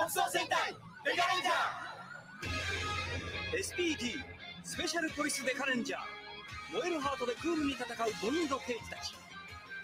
[0.00, 0.72] 国総戦隊
[1.04, 4.16] メガレンジャー SPD
[4.64, 6.00] スペシャルポリスデカレンジャー。
[6.72, 9.12] 燃えるハートでクールに戦うボンド刑事たち。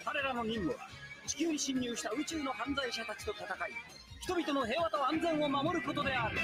[0.03, 0.89] 彼らの任務は
[1.27, 3.77] 地球に侵入した宇宙の犯罪者たちと戦い
[4.21, 6.39] 人々の平和と安全を守ることである。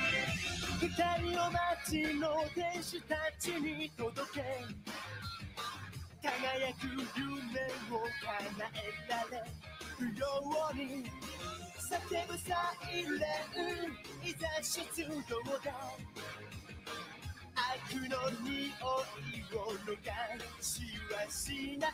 [0.78, 4.46] 二人の街の天使たちに届け。
[6.22, 7.34] 輝く夢
[7.90, 9.64] を叶えられ。
[10.00, 10.26] るよ
[10.72, 11.06] うに。
[11.90, 11.98] 叫
[12.28, 15.74] ぶサイレンいざ出動だ
[17.56, 18.74] 悪の匂い
[19.54, 19.92] を逃
[20.62, 21.92] しはしない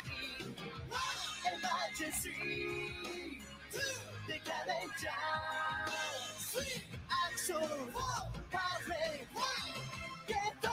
[1.46, 2.32] エマージェンシー
[4.28, 5.90] デカレンジャー
[7.10, 7.60] アクション
[8.52, 8.94] パーフェ
[9.26, 9.44] クト
[10.28, 10.70] ゲット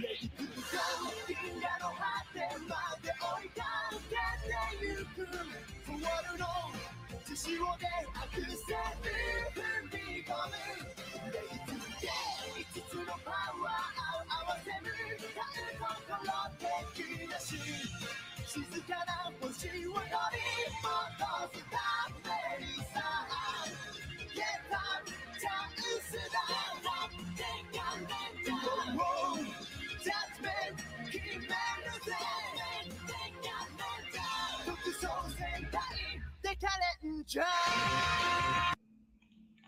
[0.00, 2.02] レイクゴー銀河の果
[2.32, 3.60] てまで追いか
[4.08, 4.16] け
[4.48, 5.28] てゆく
[5.84, 6.79] フォールの
[7.40, 8.52] 血潮でアクセル
[9.56, 10.52] 踏み込む
[11.32, 14.92] レイクゲー5つのパワーを合わせる
[15.40, 15.48] 感
[16.20, 17.56] 心的なし
[18.46, 19.96] 静かな星を取り戻
[21.54, 22.12] すた。
[22.12, 22.19] め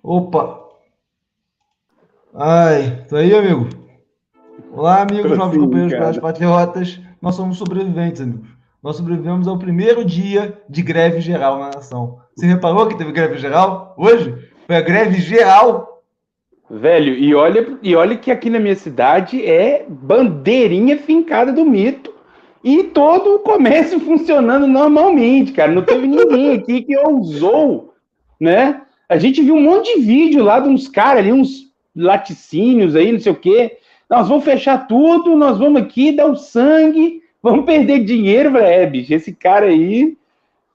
[0.02, 0.62] Opa!
[2.34, 3.68] Ai, tô aí, amigo.
[4.72, 6.98] Olá, amigos, novos companheiros para patriotas.
[7.20, 8.48] Nós somos sobreviventes, amigos.
[8.82, 12.18] Nós sobrevivemos ao primeiro dia de greve geral na nação.
[12.34, 14.36] Você reparou que teve greve geral hoje?
[14.66, 16.02] Foi a greve geral.
[16.68, 22.11] Velho, e olha, e olha que aqui na minha cidade é bandeirinha fincada do mito
[22.64, 25.72] e todo o comércio funcionando normalmente, cara.
[25.72, 27.94] Não teve ninguém aqui que ousou,
[28.40, 28.80] né?
[29.08, 33.12] A gente viu um monte de vídeo lá de uns caras ali, uns laticínios aí,
[33.12, 33.76] não sei o quê.
[34.08, 38.64] Nós vamos fechar tudo, nós vamos aqui dar o sangue, vamos perder dinheiro, velho.
[38.66, 40.16] É, bicho, esse cara aí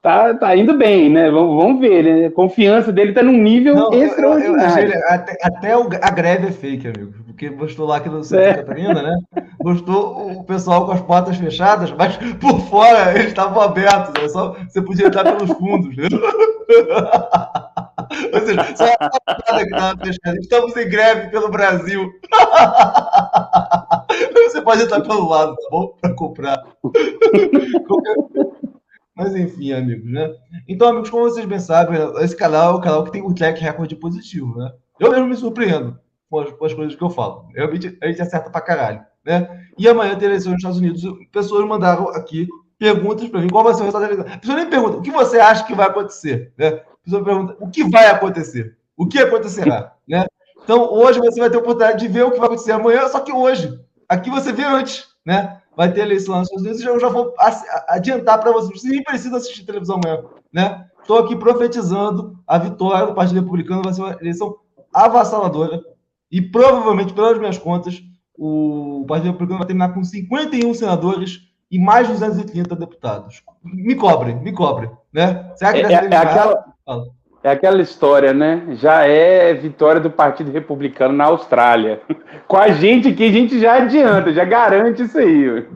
[0.02, 1.30] tá, tá indo bem, né?
[1.30, 2.26] Vamos, vamos ver, né?
[2.26, 4.64] A confiança dele tá num nível Não, eu- eu- eu extraordinário.
[4.88, 7.12] achei- até, até o- a greve é fake, amigo.
[7.38, 8.54] Porque postou lá aqui no Santa É.
[8.54, 9.16] Catarina, né?
[9.58, 14.12] Postou o pessoal com as portas fechadas, mas por fora eles estavam abertos.
[14.18, 15.96] Era só, você podia entrar pelos fundos.
[15.96, 16.08] Né?
[18.34, 20.36] Ou seja, só a porta que estava fechada.
[20.40, 22.10] Estamos em greve pelo Brasil.
[24.48, 25.94] Você pode entrar pelo lado, tá bom?
[26.00, 26.64] Para comprar.
[29.14, 30.32] Mas enfim, amigos, né?
[30.66, 33.60] Então, amigos, como vocês bem sabem, esse canal é o canal que tem um track
[33.60, 34.72] record positivo, né?
[34.98, 35.98] Eu mesmo me surpreendo
[36.28, 37.48] com as, com as coisas que eu falo.
[37.54, 39.66] Realmente, a gente acerta pra caralho, né?
[39.76, 41.02] E amanhã tem eleição nos Estados Unidos.
[41.32, 42.46] Pessoas mandaram aqui
[42.78, 43.48] perguntas pra mim.
[43.48, 44.34] Qual vai ser o resultado da eleição?
[44.34, 46.52] A pessoa nem pergunta, o que você acha que vai acontecer?
[46.56, 46.68] Né?
[46.68, 48.76] A pessoa pergunta, o que vai acontecer?
[48.96, 49.94] O que acontecerá?
[50.06, 50.26] Né?
[50.62, 53.20] Então, hoje você vai ter a oportunidade de ver o que vai acontecer amanhã, só
[53.20, 53.80] que hoje.
[54.08, 55.60] Aqui você vê antes, né?
[55.76, 57.34] Vai ter eleição lá nos Estados Unidos, eu já vou
[57.88, 58.80] adiantar para vocês.
[58.80, 60.86] Você nem precisa assistir televisão amanhã, né?
[61.00, 64.56] Estou aqui profetizando a vitória do Partido Republicano, vai ser uma eleição
[64.92, 65.80] avassaladora.
[66.30, 68.02] E provavelmente, pelas minhas contas,
[68.36, 71.40] o Partido Republicano vai terminar com 51 senadores
[71.70, 73.42] e mais 230 deputados.
[73.62, 75.52] Me cobrem, me cobrem, né?
[75.56, 76.64] Será que É, é- é aquela,
[77.42, 78.66] é aquela história, né?
[78.76, 82.02] Já é vitória do Partido Republicano na Austrália.
[82.46, 85.66] Com a gente aqui, a gente já adianta, já garante isso aí.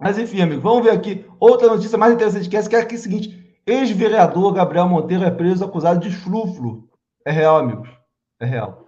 [0.00, 2.94] Mas enfim, amigo, vamos ver aqui outra notícia mais interessante que essa, que é aqui
[2.94, 6.84] o seguinte: ex-vereador Gabriel Monteiro é preso acusado de flúfluo.
[7.24, 7.88] É real, amigos.
[8.40, 8.87] É real.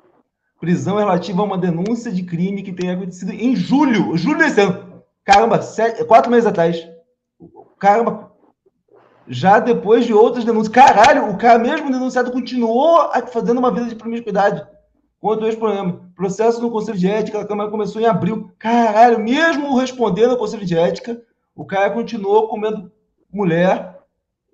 [0.60, 4.14] Prisão relativa a uma denúncia de crime que teria acontecido em julho.
[4.18, 5.02] Julho desse ano.
[5.24, 6.86] Caramba, sete, quatro meses atrás.
[7.78, 8.30] Caramba.
[9.26, 10.72] Já depois de outras denúncias.
[10.72, 14.62] Caralho, o cara mesmo denunciado continuou fazendo uma vida de promiscuidade
[15.18, 16.10] contra o ex-problema.
[16.14, 18.50] Processo no Conselho de Ética da Câmara começou em abril.
[18.58, 21.22] Caralho, mesmo respondendo ao Conselho de Ética,
[21.54, 22.92] o cara continuou comendo
[23.32, 23.98] mulher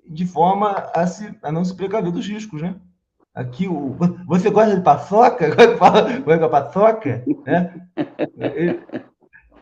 [0.08, 2.76] de forma a, se, a não se precaver dos riscos, né?
[3.36, 3.94] Aqui, o,
[4.26, 5.44] você gosta de paçoca?
[5.44, 7.24] É é que é paçoca?
[7.46, 7.86] Né?
[8.38, 8.80] Ele-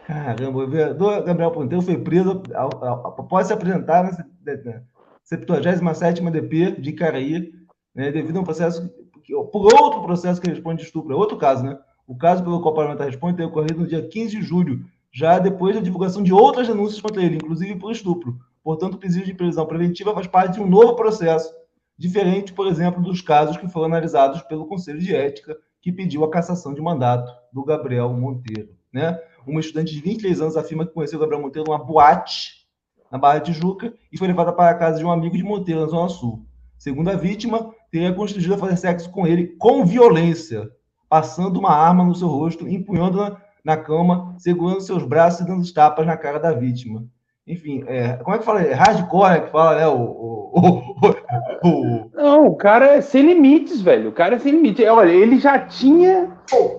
[0.07, 6.73] Caramba, o vereador Gabriel Ponteiro foi preso após se apresentar na se- na 77ª DP
[6.81, 7.53] de Icaraí,
[7.95, 8.87] né, devido a um processo,
[9.51, 11.79] por outro processo que responde de estupro, é outro caso, né?
[12.07, 15.39] O caso pelo qual o parlamentar responde tem ocorrido no dia 15 de julho, já
[15.39, 18.37] depois da divulgação de outras denúncias contra ele, inclusive por estupro.
[18.63, 21.51] Portanto, o pedido de prisão preventiva faz parte de um novo processo,
[21.97, 26.31] diferente, por exemplo, dos casos que foram analisados pelo Conselho de Ética, que pediu a
[26.31, 28.71] cassação de mandato do Gabriel Monteiro.
[28.93, 29.19] Né?
[29.47, 32.65] Uma estudante de 23 anos afirma que conheceu o Gabriel Monteiro numa boate
[33.11, 35.83] na Barra de Tijuca e foi levada para a casa de um amigo de Monteiro,
[35.83, 36.47] na Zona Sul.
[36.79, 40.71] Segundo a vítima, tenha constrangido a fazer sexo com ele com violência,
[41.09, 46.07] passando uma arma no seu rosto, empunhando-na na cama, segurando seus braços e dando tapas
[46.07, 47.07] na cara da vítima.
[47.47, 48.63] Enfim, é, como é que fala?
[48.63, 49.87] É hardcore né, que fala, né?
[49.87, 50.51] O, o,
[51.63, 54.09] o, o, Não, o cara é sem limites, velho.
[54.09, 54.87] O cara é sem limites.
[54.89, 56.33] Olha, ele já tinha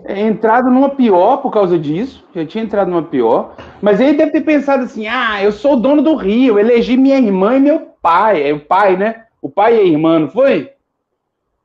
[0.05, 2.25] é, entrado numa pior por causa disso.
[2.33, 3.55] Já tinha entrado numa pior.
[3.79, 7.19] Mas ele deve ter pensado assim: ah, eu sou o dono do Rio, elegi minha
[7.19, 8.49] irmã e meu pai.
[8.49, 9.25] É o pai, né?
[9.43, 10.71] O pai e a irmã, não foi?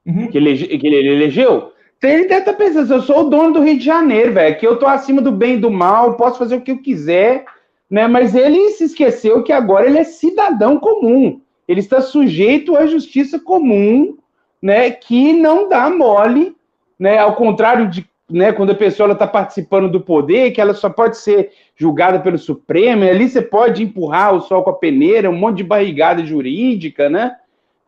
[0.05, 0.29] Uhum.
[0.29, 1.73] Que, elege, que ele elegeu?
[1.96, 4.58] Então ele deve estar pensando: eu sou o dono do Rio de Janeiro, velho.
[4.58, 7.46] Que eu tô acima do bem e do mal, posso fazer o que eu quiser
[7.91, 8.07] né?
[8.07, 11.41] Mas ele se esqueceu que agora ele é cidadão comum.
[11.67, 14.17] Ele está sujeito à justiça comum,
[14.63, 14.91] né?
[14.91, 16.55] Que não dá mole,
[16.99, 17.19] né?
[17.19, 21.19] Ao contrário de né, quando a pessoa está participando do poder, que ela só pode
[21.19, 25.59] ser julgada pelo Supremo, ali você pode empurrar o sol com a peneira, um monte
[25.59, 27.37] de barrigada jurídica, né?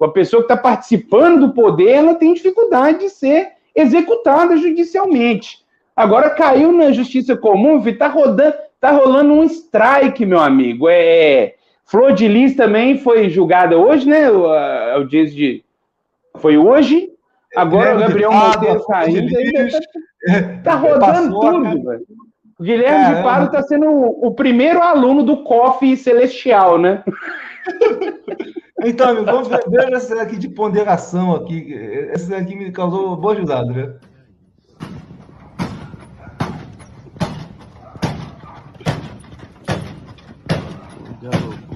[0.00, 5.60] A pessoa que está participando do poder, ela tem dificuldade de ser executada judicialmente.
[5.94, 10.88] Agora caiu na justiça comum, está rodando, Tá rolando um strike, meu amigo.
[10.88, 14.26] É, Flor de Lis também foi julgada hoje, né?
[14.26, 15.64] A audiência de.
[16.38, 17.08] Foi hoje.
[17.54, 19.32] Agora é, o Gabriel Monteiro saindo.
[20.64, 22.02] Tá, tá rodando tudo, velho.
[22.58, 23.16] O Guilherme Caramba.
[23.16, 27.04] de Pado está sendo o, o, primeiro aluno do COF Celestial, né?
[28.84, 31.72] Então, vamos ver, ver essa aqui de ponderação aqui.
[32.10, 33.94] Essa aqui me causou boa risada, né?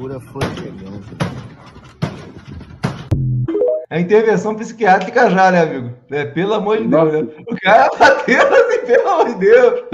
[0.07, 0.43] Loucura foi
[3.91, 5.97] É intervenção psiquiátrica já, né, amigo?
[6.11, 7.21] É, pelo amor de Deus, né?
[7.49, 9.85] O cara bateu assim, pelo amor de Deus.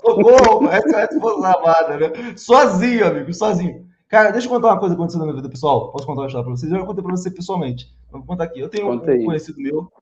[0.00, 2.12] Socorro, essa é fosse lavada, né?
[2.36, 3.86] Sozinho, amigo, sozinho.
[4.08, 5.92] Cara, deixa eu contar uma coisa que aconteceu na minha vida pessoal.
[5.92, 6.72] Posso contar uma história pra vocês?
[6.72, 7.86] Eu já contei pra você pessoalmente.
[8.10, 8.58] Vou contar aqui.
[8.58, 9.24] Eu tenho Conta um aí.
[9.24, 9.92] conhecido meu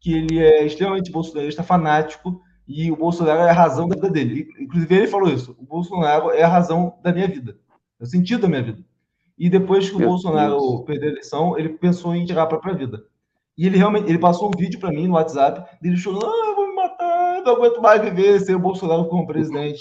[0.00, 4.48] que ele é extremamente bolsonarista, fanático, e o Bolsonaro é a razão da vida dele.
[4.60, 5.56] Inclusive, ele falou isso.
[5.58, 7.58] O Bolsonaro é a razão da minha vida.
[8.00, 8.87] É o sentido da minha vida.
[9.38, 10.84] E depois que o Meu Bolsonaro Deus.
[10.84, 13.04] perdeu a eleição, ele pensou em tirar a própria vida.
[13.56, 16.56] E ele realmente, ele passou um vídeo para mim no WhatsApp, dele chorando, ah, eu
[16.56, 19.80] vou me matar, não aguento mais viver sem o Bolsonaro como presidente.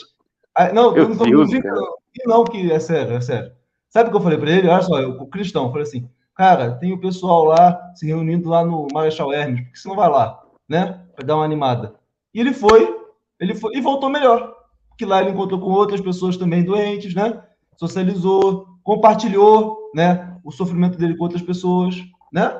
[0.55, 1.95] Aí, não, Meu eu não estou não.
[2.25, 3.51] não, que é sério, é sério.
[3.89, 4.67] Sabe o que eu falei para ele?
[4.67, 8.63] Olha só, eu, o cristão, falei assim, cara, tem o pessoal lá se reunindo lá
[8.63, 11.03] no Marechal Hermes, por que você não vai lá, né?
[11.15, 11.95] Para dar uma animada.
[12.33, 12.95] E ele foi,
[13.39, 14.55] ele foi e voltou melhor.
[14.89, 17.43] Porque lá ele encontrou com outras pessoas também doentes, né?
[17.75, 22.01] Socializou, compartilhou, né, o sofrimento dele com outras pessoas,
[22.31, 22.57] né?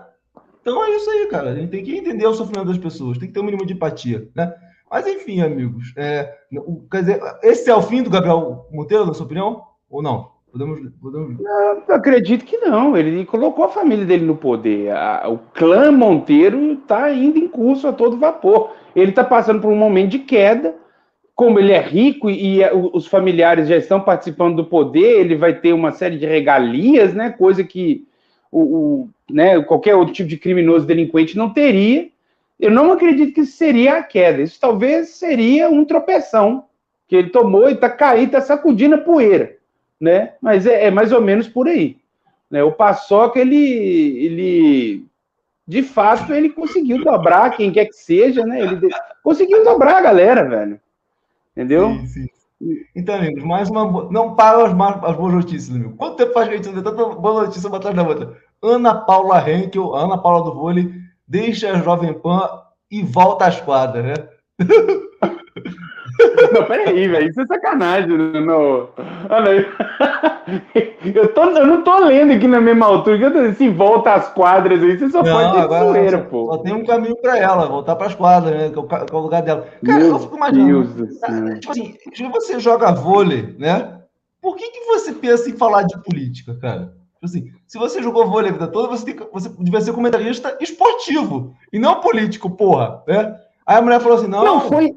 [0.60, 1.52] Então é isso aí, cara.
[1.52, 3.72] A gente tem que entender o sofrimento das pessoas, tem que ter um mínimo de
[3.72, 4.54] empatia, né?
[4.92, 6.30] Mas enfim, amigos, é,
[6.92, 10.32] quer dizer, esse é o fim do Gabriel Monteiro, na sua opinião, ou não?
[10.52, 11.40] Podemos, podemos...
[11.40, 12.98] Não, acredito que não.
[12.98, 14.92] Ele colocou a família dele no poder.
[14.92, 18.74] A, o clã Monteiro está indo em curso a todo vapor.
[18.94, 20.76] Ele está passando por um momento de queda
[21.38, 25.54] como ele é rico e, e os familiares já estão participando do poder, ele vai
[25.54, 27.30] ter uma série de regalias, né?
[27.30, 28.08] Coisa que
[28.52, 32.10] o, o né, qualquer outro tipo de criminoso delinquente não teria.
[32.60, 34.42] Eu não acredito que isso seria a queda.
[34.42, 36.66] Isso talvez seria um tropeção
[37.08, 39.58] que ele tomou e está caindo, está sacudindo a poeira,
[40.02, 40.34] né?
[40.42, 41.98] Mas é, é, mais ou menos por aí.
[42.50, 42.64] Né?
[42.64, 43.56] O Paçoca, ele,
[44.26, 45.06] ele,
[45.68, 48.60] de fato, ele conseguiu dobrar quem quer que seja, né?
[48.60, 48.90] Ele
[49.22, 50.80] conseguiu dobrar a galera, velho.
[51.58, 51.90] Entendeu?
[52.06, 52.28] Sim, sim.
[52.96, 54.12] Então, amigos, mais uma.
[54.12, 55.96] Não para as, as boas notícias, amigo.
[55.98, 58.38] Quanto tempo faz que a gente não tanta boa notícia uma atrás da outra?
[58.62, 60.94] Ana Paula Henkel, Ana Paula do vôlei,
[61.28, 62.48] deixa a Jovem Pan
[62.92, 64.14] e volta às quadras, né?
[66.54, 67.30] Não, peraí, velho.
[67.30, 68.18] Isso é sacanagem.
[68.18, 68.90] Não.
[69.30, 69.68] Olha
[71.04, 73.18] eu, tô, eu não tô lendo aqui na mesma altura.
[73.18, 74.98] Eu tô assim, volta às quadras aí.
[74.98, 76.46] Você só não, pode ter zoeira, pô.
[76.48, 78.70] Só tem um caminho pra ela, voltar pras quadras, né?
[78.70, 79.68] Que é o, é lugar dela.
[79.86, 81.08] Cara, Meu eu fico imaginando.
[81.60, 83.98] Tipo assim, se você joga vôlei, né?
[84.42, 86.94] Por que, que você pensa em falar de política, cara?
[87.14, 90.56] Tipo assim, se você jogou vôlei a vida toda, você, tem, você devia ser comentarista
[90.62, 93.36] esportivo e não político, porra, né?
[93.66, 94.96] Aí a mulher falou assim: não, não foi.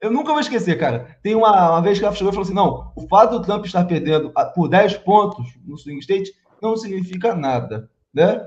[0.00, 1.16] Eu nunca vou esquecer, cara.
[1.22, 3.64] Tem uma, uma vez que ela chegou e falou assim: não, o fato do Trump
[3.64, 8.46] estar perdendo por 10 pontos no swing state não significa nada, né?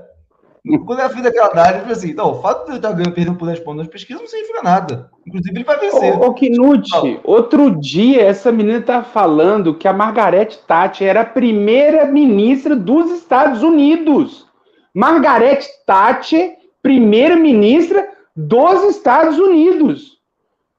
[0.84, 3.14] Quando ela fez aquela análise, ele falou assim: então, o fato de ele estar ganhando,
[3.14, 5.10] perdendo por 10 pontos nas pesquisas não significa nada.
[5.26, 6.18] Inclusive, ele vai vencer.
[6.18, 11.26] Ô, ô Knut, outro dia essa menina estava falando que a Margaret Thatcher era a
[11.26, 14.46] primeira ministra dos Estados Unidos.
[14.94, 20.19] Margaret Thatcher, primeira ministra dos Estados Unidos.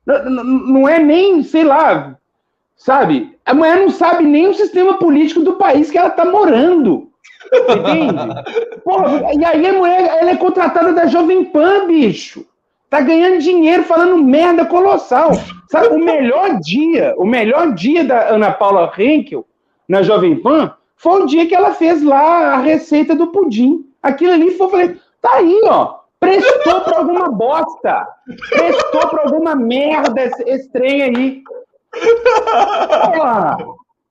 [0.05, 2.17] Não é nem, sei lá,
[2.75, 3.37] sabe?
[3.45, 7.09] A mulher não sabe nem o sistema político do país que ela está morando.
[7.53, 8.15] Entende?
[8.83, 12.45] Porra, e aí a mulher ela é contratada da Jovem Pan, bicho.
[12.89, 15.31] Tá ganhando dinheiro falando merda colossal.
[15.69, 19.45] Sabe, o melhor dia, o melhor dia da Ana Paula Henkel
[19.87, 23.85] na Jovem Pan foi o dia que ela fez lá a receita do pudim.
[24.03, 26.00] Aquilo ali foi, eu falei, tá aí, ó.
[26.21, 28.07] Prestou pra alguma bosta.
[28.49, 31.43] Prestou pra alguma merda esse, esse trem aí.
[33.13, 33.57] Porra.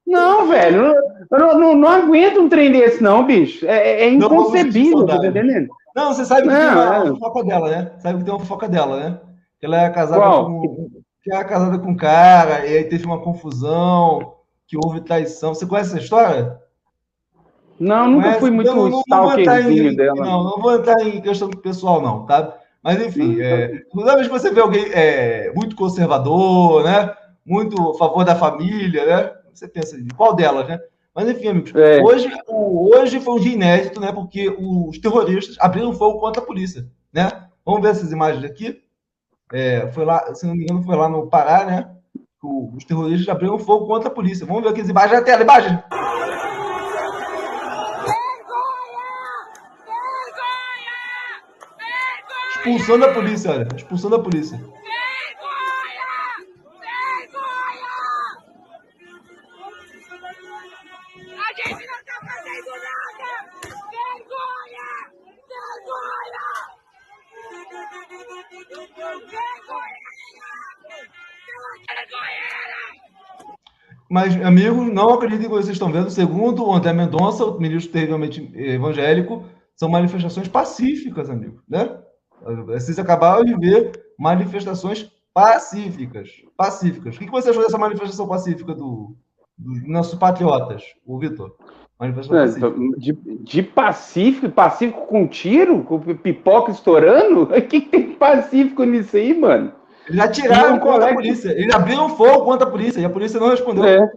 [0.07, 0.93] Não, velho,
[1.31, 3.65] eu não, não, não aguento um trem desse, não, bicho.
[3.65, 5.69] É, é inconcebível, tá entendendo?
[5.95, 6.99] Não, você sabe que Não, tem uma, é.
[6.99, 7.93] uma fofoca dela, né?
[7.99, 9.21] Sabe que tem uma fofoca dela, né?
[9.63, 10.47] Ela é casada Qual?
[10.47, 10.91] com.
[11.23, 14.35] Que ela é casada com um cara, e aí teve uma confusão,
[14.67, 15.55] que houve traição.
[15.55, 16.59] Você conhece essa história?
[17.81, 18.41] Não, nunca Conhece?
[18.41, 20.15] fui muito não vou entrar stalkerzinho em, dela.
[20.17, 22.59] Não, não vou entrar em questão pessoal, não, tá?
[22.83, 27.15] Mas enfim, é, toda vez que você vê alguém é, muito conservador, né?
[27.45, 29.33] Muito a favor da família, né?
[29.53, 30.79] Você pensa em qual delas, né?
[31.15, 32.03] Mas enfim, amigos, É.
[32.03, 34.13] hoje, hoje foi um dia inédito, né?
[34.13, 37.31] Porque os terroristas abriram fogo contra a polícia, né?
[37.65, 38.79] Vamos ver essas imagens aqui.
[39.53, 41.91] É, foi lá, se não me engano, foi lá no Pará, né?
[42.43, 44.47] Os terroristas abriram fogo contra a polícia.
[44.47, 45.83] Vamos ver aqui as imagens na tela, imagem.
[52.61, 53.67] Expulsando a polícia, olha.
[53.75, 54.57] Expulsando a polícia.
[54.57, 54.61] A
[61.57, 63.29] gente não tá fazendo nada!
[63.91, 64.89] Vergonha!
[65.49, 66.49] Vergonha!
[69.31, 70.01] Vergonha!
[74.11, 76.11] Mas, amigos, não acreditem no que vocês estão vendo.
[76.11, 82.00] Segundo o André Mendonça, o ministro terrivelmente evangélico, são manifestações pacíficas, amigos, né?
[82.67, 86.31] Vocês acabaram de ver manifestações pacíficas.
[86.57, 87.17] Pacíficas.
[87.17, 89.15] O que você achou dessa manifestação pacífica do,
[89.57, 91.55] dos nossos patriotas, o Vitor?
[91.99, 92.75] Manifestação pacífica.
[92.99, 97.49] De, de pacífico, pacífico com tiro, com pipoca estourando?
[97.53, 99.73] O que, tem pacífico nisso aí, mano?
[100.09, 101.51] Eles atiraram um contra a polícia.
[101.51, 103.85] Eles abriram fogo contra a polícia e a polícia não respondeu.
[103.85, 104.11] É.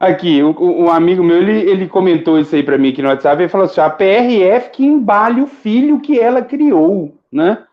[0.00, 3.42] Aqui, um, um amigo meu, ele, ele comentou isso aí pra mim aqui no WhatsApp,
[3.42, 7.64] ele falou assim, a PRF que embale o filho que ela criou, né?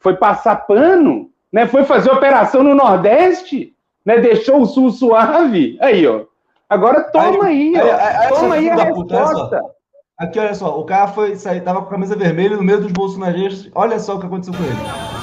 [0.00, 1.66] Foi passar pano, né?
[1.66, 3.74] Foi fazer operação no Nordeste,
[4.04, 4.18] né?
[4.18, 5.78] Deixou o Sul suave.
[5.80, 6.24] Aí, ó.
[6.68, 7.94] Agora toma aí, aí, ó.
[7.94, 9.60] aí, aí, toma aí a da puta, resposta.
[10.18, 12.92] Aqui, olha só, o cara foi sair, tava com a camisa vermelha no meio dos
[12.92, 13.70] bolsonaristas.
[13.74, 15.17] Olha só o que aconteceu com ele.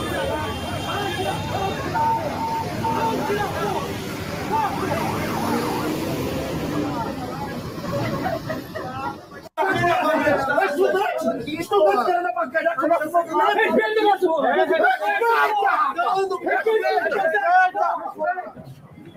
[11.75, 12.05] Estudante!
[12.05, 13.55] Querendo abacalhar com o nosso movimento!
[13.55, 14.73] Respeita o nosso movimento!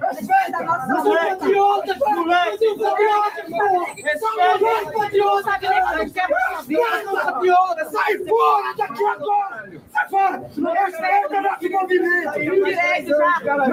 [0.00, 0.62] Respeita!
[0.62, 2.78] Nós somos patriotas, moleque!
[2.78, 3.44] Patriotas!
[4.20, 4.46] Somos
[7.22, 7.90] patriotas!
[7.92, 9.70] Sai fora daqui agora!
[9.92, 10.36] Sai fora!
[10.38, 12.38] Respeita o nosso movimento!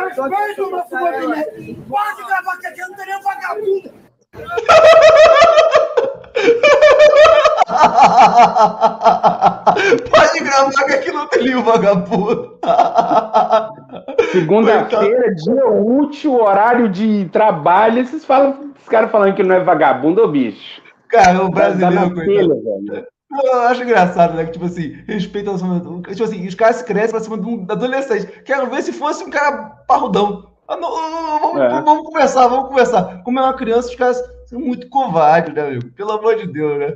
[0.05, 1.81] Respeita o nosso movimento!
[1.89, 4.05] Pode gravar que aqui não tem nenhum vagabundo!
[10.09, 12.57] Pode gravar que aqui não tem nenhum vagabundo.
[14.31, 20.23] Segunda-feira, dia útil, horário de trabalho, esses, falam, esses caras falando que não é vagabundo,
[20.23, 20.81] ô bicho.
[21.09, 22.85] Cara, o dá na brasileiro, coitado.
[22.91, 23.07] velho.
[23.43, 24.45] Eu acho engraçado, né?
[24.45, 26.01] Que, tipo assim, respeita o nosso.
[26.03, 28.27] Tipo assim, os caras se crescem pra cima de um adolescente.
[28.45, 30.51] Quero ver se fosse um cara parrudão.
[30.67, 31.81] Ah, não, não, vamos, É.
[31.81, 33.21] vamos conversar, vamos conversar.
[33.23, 35.91] Como é uma criança, os caras são muito covardes, né, amigo?
[35.95, 36.93] Pelo amor de Deus, né?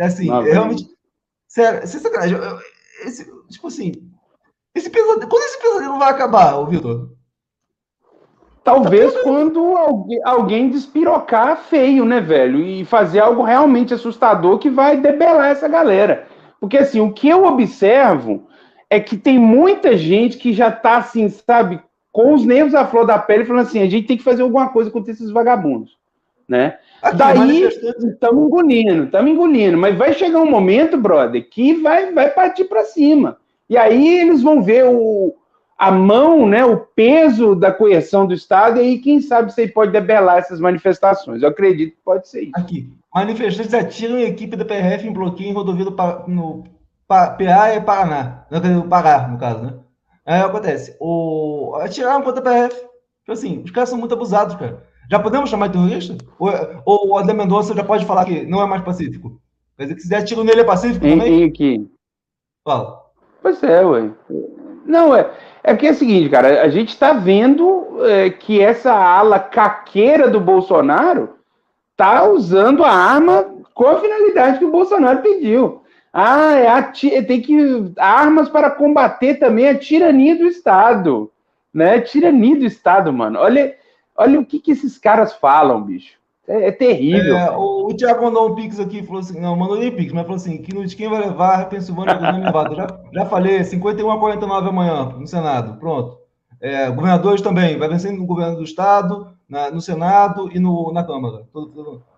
[0.00, 0.84] Assim, Não, é realmente.
[1.46, 2.36] Sério, sem sacanagem.
[2.36, 2.58] eu- eu-
[3.04, 3.92] esse, tipo assim.
[4.74, 7.10] Esse pesadelo, quando esse pesadelo vai acabar, ô Vitor?
[8.62, 12.60] Talvez quando alguém, alguém despirocar feio, né, velho?
[12.60, 16.26] E fazer algo realmente assustador que vai debelar essa galera.
[16.60, 18.46] Porque, assim, o que eu observo
[18.90, 21.80] é que tem muita gente que já tá, assim, sabe,
[22.12, 24.68] com os nervos à flor da pele, falando assim: a gente tem que fazer alguma
[24.68, 25.96] coisa contra esses vagabundos,
[26.46, 26.78] né?
[27.02, 32.30] Aqui, Daí, estamos engolindo, estamos engolindo, mas vai chegar um momento, brother, que vai, vai
[32.30, 33.36] partir para cima.
[33.68, 35.34] E aí eles vão ver o,
[35.78, 39.92] a mão, né, o peso da coerção do Estado, e aí quem sabe aí pode
[39.92, 41.42] debelar essas manifestações.
[41.42, 42.52] Eu acredito que pode ser isso.
[42.56, 42.92] Aqui.
[43.14, 46.64] Manifestantes atiram em equipe da PRF em bloqueio em rodovia do Pa- no
[47.06, 48.44] Pa- PA e Paraná.
[48.50, 49.74] No Pará, no caso, né?
[50.26, 50.96] Aí acontece.
[51.00, 51.74] O...
[51.80, 52.76] Atiraram contra a PRF.
[52.76, 54.82] Tipo assim, os caras são muito abusados, cara.
[55.10, 56.16] Já podemos chamar de terrorista?
[56.38, 56.50] Ou,
[56.84, 59.40] ou o André Mendonça já pode falar que não é mais pacífico?
[59.76, 61.42] Quer dizer que se der tiro nele é pacífico Em, também?
[61.42, 61.90] em aqui.
[62.64, 63.00] Fala.
[63.40, 64.10] Pois é, ué.
[64.84, 65.30] Não, é,
[65.62, 70.28] é que é o seguinte, cara, a gente está vendo é, que essa ala caqueira
[70.28, 71.30] do Bolsonaro
[71.96, 75.82] tá usando a arma com a finalidade que o Bolsonaro pediu.
[76.12, 81.30] Ah, é a, tem que armas para combater também a tirania do Estado,
[81.72, 82.00] né?
[82.00, 83.38] Tirania do Estado, mano.
[83.38, 83.74] Olha,
[84.18, 86.18] olha o que, que esses caras falam, bicho.
[86.46, 87.36] É, é terrível.
[87.36, 90.22] É, o, o Thiago mandou um pix aqui, falou assim, não, mandou nem pix, mas
[90.22, 92.74] falou assim, que no de quem vai levar a Pensilvânia com Nevada.
[92.74, 96.18] Já, já falei, 51 a 49 amanhã no Senado, pronto.
[96.60, 101.04] É, governadores também, vai vencer no governo do Estado, na, no Senado e no, na
[101.04, 101.46] Câmara.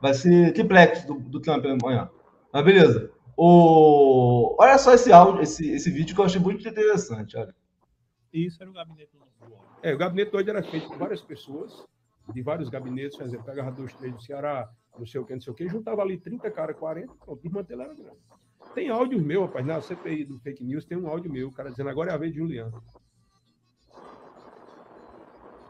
[0.00, 2.08] Vai ser triplex do, do Trump amanhã.
[2.52, 3.10] Mas beleza.
[3.36, 4.56] O...
[4.58, 7.36] Olha só esse áudio, esse, esse vídeo que eu achei muito interessante.
[7.36, 7.54] Olha.
[8.32, 9.18] Isso era o gabinete do
[9.82, 11.86] É, o gabinete hoje era feito por várias pessoas,
[12.32, 15.40] de vários gabinetes, por exemplo, pegava dois, três do Ceará, não sei o que, não
[15.40, 18.18] sei o que, juntava ali 30 caras, 40, o desmantelo era grande.
[18.74, 21.70] Tem áudios meus, rapaz, na CPI do fake news tem um áudio meu, o cara
[21.70, 22.82] dizendo agora é a vez de Juliano.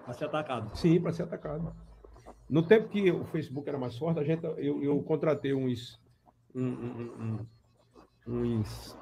[0.05, 0.77] Para ser atacado.
[0.77, 1.73] Sim, para ser atacado.
[2.49, 6.01] No tempo que o Facebook era mais forte, a gente, eu, eu contratei uns,
[6.53, 7.47] um, um,
[8.27, 8.97] um, uns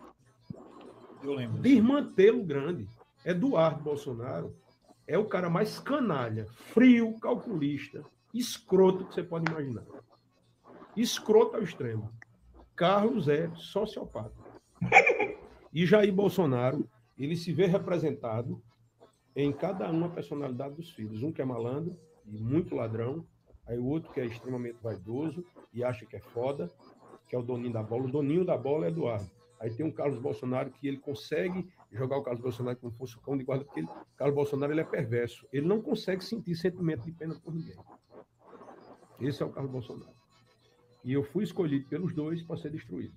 [1.23, 1.63] Eu lembro.
[1.63, 2.87] desmantelo grande.
[3.25, 4.55] Eduardo Bolsonaro
[5.09, 9.85] é o cara mais canalha, frio, calculista, escroto que você pode imaginar.
[10.95, 12.13] Escroto ao extremo.
[12.77, 14.37] Carlos é sociopata.
[15.73, 16.89] E Jair Bolsonaro,
[17.19, 18.63] ele se vê representado
[19.35, 21.23] em cada uma personalidade dos filhos.
[21.23, 23.27] Um que é malandro e muito ladrão,
[23.67, 26.71] aí o outro que é extremamente vaidoso e acha que é foda,
[27.27, 28.05] que é o doninho da bola.
[28.05, 29.31] O doninho da bola é Eduardo.
[29.59, 33.21] Aí tem o Carlos Bolsonaro que ele consegue jogar o Carlos Bolsonaro como fosse o
[33.21, 35.47] cão de guarda, porque ele, Carlos Bolsonaro ele é perverso.
[35.53, 37.77] Ele não consegue sentir sentimento de pena por ninguém.
[39.21, 40.13] Esse é o Carlos Bolsonaro.
[41.05, 43.15] E eu fui escolhido pelos dois para ser destruído.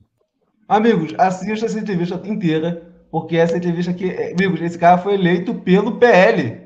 [0.68, 5.54] Amigos, assista essa entrevista inteira, porque essa entrevista aqui, é, amigos, esse cara foi eleito
[5.54, 6.62] pelo PL.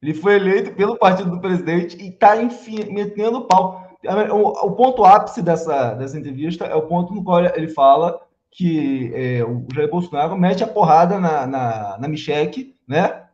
[0.00, 3.88] Ele foi eleito pelo partido do presidente e está metendo pau.
[4.30, 9.12] O, o, ponto ápice dessa, dessa entrevista é o ponto no qual ele fala que
[9.14, 13.24] é, o Jair Bolsonaro mete a porrada na, na, na Micheque, né?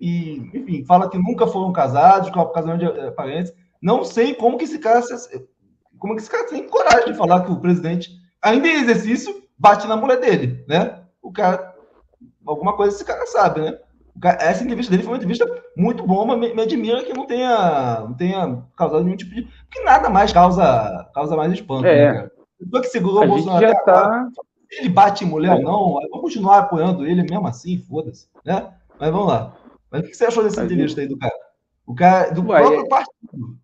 [0.00, 3.52] E, enfim, fala que nunca foram casados, que é um casamento de parentes.
[3.80, 5.02] Não sei como que esse cara
[5.98, 8.10] como que esse cara tem coragem de falar que o presidente,
[8.42, 11.02] ainda em exercício, bate na mulher dele, né?
[11.22, 11.74] O cara,
[12.44, 13.78] alguma coisa esse cara sabe, né?
[14.38, 15.46] essa entrevista dele foi uma entrevista
[15.76, 19.42] muito boa, mas me, me, admira que não tenha, não tenha causado nenhum tipo de.
[19.42, 22.12] Porque nada mais causa, causa mais espanto, é.
[22.12, 22.80] né, cara?
[22.82, 24.28] Que segurou o Bolsonaro já tá...
[24.78, 25.62] ele bate em mulher, é.
[25.62, 28.72] não, vamos continuar apoiando ele mesmo assim, foda-se, né?
[28.98, 29.54] Mas vamos lá.
[29.90, 31.34] Mas o que você achou dessa entrevista aí do cara?
[31.86, 32.88] O cara, do Ué, próprio é...
[32.88, 33.58] partido.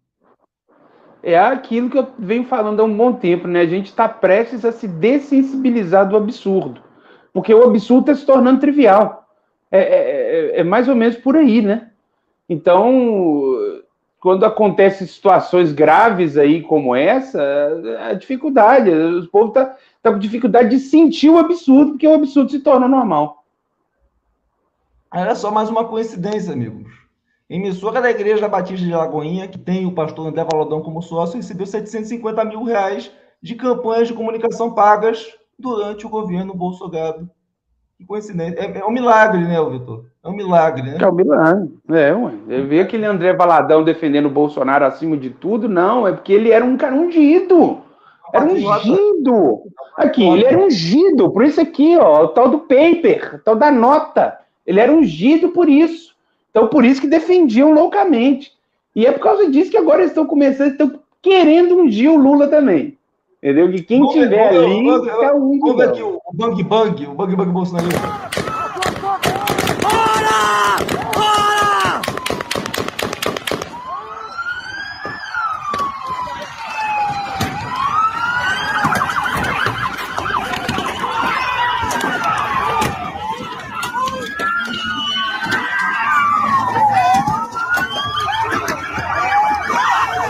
[1.22, 3.60] É aquilo que eu venho falando há um bom tempo, né?
[3.60, 6.82] A gente está prestes a se dessensibilizar do absurdo.
[7.32, 9.28] Porque o absurdo está se tornando trivial.
[9.70, 11.90] É, é, é, é, mais ou menos por aí, né?
[12.48, 12.90] Então,
[14.20, 17.42] quando acontecem situações graves aí como essa,
[18.00, 22.50] a dificuldade, o povo está tá com dificuldade de sentir o absurdo, porque o absurdo
[22.50, 23.44] se torna normal.
[25.12, 26.92] Era só mais uma coincidência, amigos.
[27.48, 31.66] Emissora da Igreja Batista de Lagoinha, que tem o pastor André Valodão como sócio, recebeu
[31.66, 33.10] 750 mil reais
[33.42, 35.26] de campanhas de comunicação pagas
[35.58, 37.28] durante o governo Bolsonaro
[38.00, 38.58] que coincidência.
[38.58, 40.06] É, é um milagre, né, Vitor?
[40.24, 40.96] É um milagre, né?
[40.98, 41.68] É um milagre.
[41.90, 42.32] É, ué.
[42.48, 45.68] Eu vi aquele André Valadão defendendo o Bolsonaro acima de tudo.
[45.68, 47.82] Não, é porque ele era um cara ungido.
[48.32, 49.62] Era ungido.
[49.96, 51.30] Aqui, ele era ungido.
[51.30, 54.38] Por isso aqui, ó, o tal do paper, o tal da nota.
[54.66, 56.14] Ele era ungido por isso.
[56.50, 58.52] Então, por isso que defendiam loucamente.
[58.96, 62.48] E é por causa disso que agora eles estão começando, estão querendo ungir o Lula
[62.48, 62.96] também.
[63.42, 63.70] Entendeu?
[63.72, 65.74] Que quem tiver ali é o único.
[65.74, 67.88] Vamos aqui o Bang Bang, o Bang Bang Bolsonaro.
[69.80, 70.76] Bora!
[71.14, 72.02] Bora!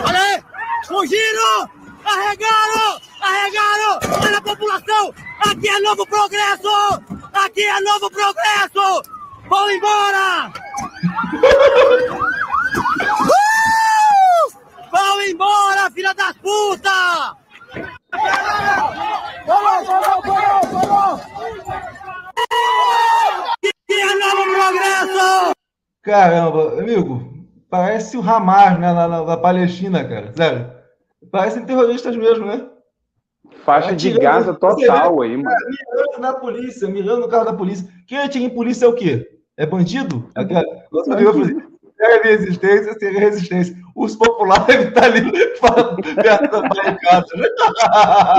[0.07, 0.44] Olha!
[0.87, 1.68] Fugiram!
[2.05, 3.01] Arregaram!
[3.20, 3.99] Arregaram!
[4.25, 5.14] Olha a população!
[5.40, 6.68] Aqui é novo progresso!
[7.33, 9.03] Aqui é novo progresso!
[9.49, 10.51] Vão embora!
[11.35, 12.11] Uh!
[14.90, 17.37] Vão embora, filha das puta!
[23.53, 25.53] Aqui é novo progresso!
[26.03, 27.23] Caramba, amigo,
[27.68, 28.92] parece o Hamas né,
[29.61, 30.33] na, na, na Palestina, cara.
[30.35, 30.70] Sério.
[31.31, 32.66] Parecem terroristas mesmo, né?
[33.64, 35.57] Faixa de Gaza total aí, mano.
[35.68, 37.87] Mirando na polícia, mirando no carro da polícia.
[38.07, 39.29] Quem atira em polícia é o quê?
[39.57, 40.29] É bandido?
[40.37, 40.42] É,
[42.01, 43.77] deve existência, seria resistência.
[43.94, 47.27] Os populares devem estar ali barricada.
[47.37, 47.49] né?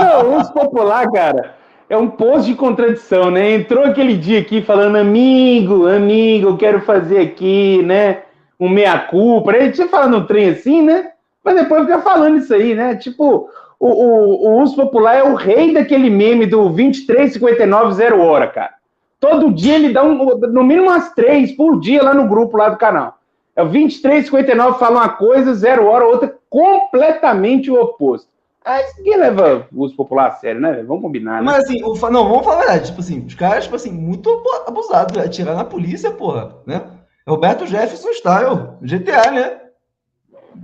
[0.00, 1.54] Não, os popular, cara,
[1.88, 3.52] é um posto de contradição, né?
[3.52, 8.22] Entrou aquele dia aqui falando, amigo, amigo, eu quero fazer aqui, né?
[8.58, 9.54] Um meia-culpa.
[9.56, 11.11] Ele tinha falando um trem assim, né?
[11.44, 12.96] Mas depois fica falando isso aí, né?
[12.96, 18.46] Tipo, o, o, o uso popular é o rei daquele meme do 2359 zero hora,
[18.46, 18.74] cara.
[19.18, 22.68] Todo dia ele dá um, no mínimo umas três por dia lá no grupo lá
[22.68, 23.18] do canal.
[23.54, 28.28] É o 2359 fala uma coisa, zero hora, outra completamente o oposto.
[28.64, 30.84] Aí ninguém leva o uso popular a sério, né?
[30.86, 31.42] Vamos combinar, né?
[31.42, 32.86] Mas assim, o não, vamos falar a verdade.
[32.86, 35.16] Tipo assim, os caras, tipo assim, muito abu- abusados.
[35.16, 35.24] né?
[35.24, 36.82] Atirar na polícia, porra, né?
[37.26, 39.61] Roberto Jefferson style, GTA, né?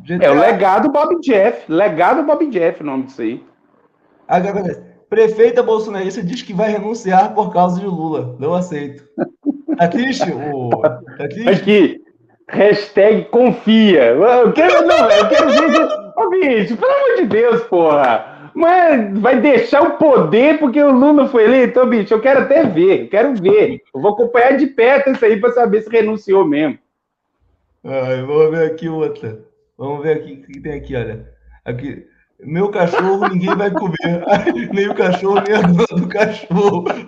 [0.05, 0.25] GTA.
[0.25, 1.71] É o legado Bob Jeff.
[1.71, 3.45] Legado Bob Jeff, o nome disso aí.
[4.27, 4.83] Acontece?
[5.09, 8.37] Prefeita bolsonarista diz que vai renunciar por causa de Lula.
[8.39, 9.03] Não aceito.
[9.79, 10.31] Tá triste?
[10.31, 10.69] O...
[10.71, 11.49] Tá triste?
[11.49, 12.03] Aqui,
[12.49, 14.07] hashtag confia.
[14.07, 15.89] Eu quero, não, eu quero ver.
[16.17, 18.51] Ô, bicho, pelo amor de Deus, porra.
[18.55, 21.81] Mas vai deixar o poder porque o Lula foi eleito?
[21.81, 23.81] Ô, bicho, eu quero até ver, eu quero ver.
[23.95, 26.79] Eu vou acompanhar de perto isso aí pra saber se renunciou mesmo.
[27.85, 29.48] Ai, vamos ver aqui outra.
[29.79, 31.25] Vamos ver aqui o que tem aqui, olha.
[31.65, 32.05] Aqui.
[32.41, 34.25] Meu cachorro ninguém vai comer.
[34.75, 36.85] nem o cachorro, nem a dona do cachorro.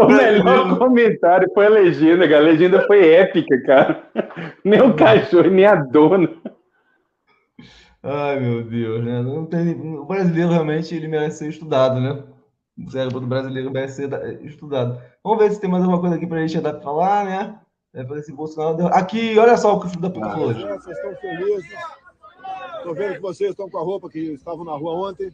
[0.00, 2.40] O melhor comentário foi a legenda, cara.
[2.40, 4.02] A legenda foi épica, cara.
[4.64, 6.28] Nem o cachorro, nem a dona.
[8.10, 9.22] Ai, meu Deus, né?
[9.22, 9.70] Não tem...
[9.98, 12.22] O brasileiro realmente ele merece ser estudado, né?
[12.78, 15.00] O cérebro do brasileiro merece ser da- estudado.
[15.22, 17.58] Vamos ver se tem mais alguma coisa aqui pra gente dar pra falar, né?
[17.94, 18.76] É para esse Bolsonaro.
[18.76, 20.48] deu- Aqui, olha só o que o filho da puta falou.
[20.48, 20.62] hoje.
[20.64, 21.72] Vocês estão felizes.
[22.78, 25.30] Estou vendo que vocês estão com a roupa que estavam na rua ontem.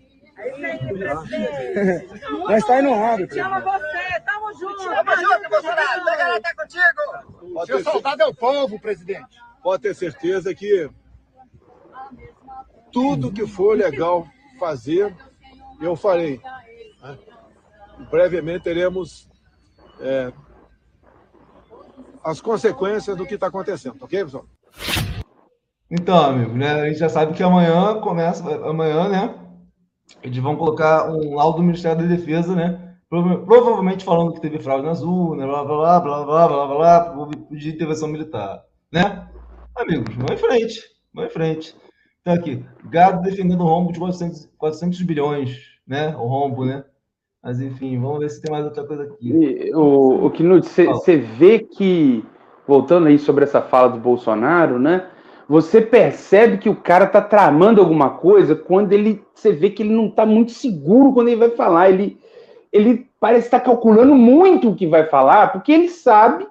[2.49, 3.33] Nós está indo honrado.
[3.33, 4.85] Chama você, tamo junto.
[4.85, 6.05] Tamo junto, Bolsonaro.
[6.05, 7.53] Pega lá, tá contigo.
[7.55, 9.39] Pode Seu soldado é o povo, presidente.
[9.63, 10.91] pode ter certeza que
[12.95, 14.27] tudo que for legal
[14.59, 15.15] fazer,
[15.81, 16.41] eu farei.
[17.03, 17.19] né?
[18.11, 19.29] Brevemente teremos
[20.01, 20.33] é,
[22.25, 24.47] as consequências do que está acontecendo, ok, pessoal?
[25.91, 26.73] Então, amigo, né?
[26.81, 29.35] A gente já sabe que amanhã começa, amanhã, né?
[30.23, 32.97] Eles vão colocar um laudo do Ministério da Defesa, né?
[33.09, 37.27] Prova- Provavelmente falando que teve fraude nas urnas, blá blá blá blá blá blá blá,
[37.27, 39.29] blá de intervenção militar, né?
[39.77, 40.81] Amigos, vamos em frente,
[41.13, 41.77] vamos em frente.
[42.25, 46.17] Então aqui, Gado defendendo o rombo de 400, 400 bilhões, né?
[46.17, 46.83] O rombo, né?
[47.43, 49.29] Mas enfim, vamos ver se tem mais outra coisa aqui.
[49.29, 52.25] E, o, o que você vê que,
[52.67, 55.07] voltando aí sobre essa fala do Bolsonaro, né?
[55.47, 59.23] Você percebe que o cara tá tramando alguma coisa quando ele.
[59.35, 61.91] Você vê que ele não tá muito seguro quando ele vai falar.
[61.91, 62.19] Ele,
[62.73, 66.47] ele parece estar calculando muito o que vai falar, porque ele sabe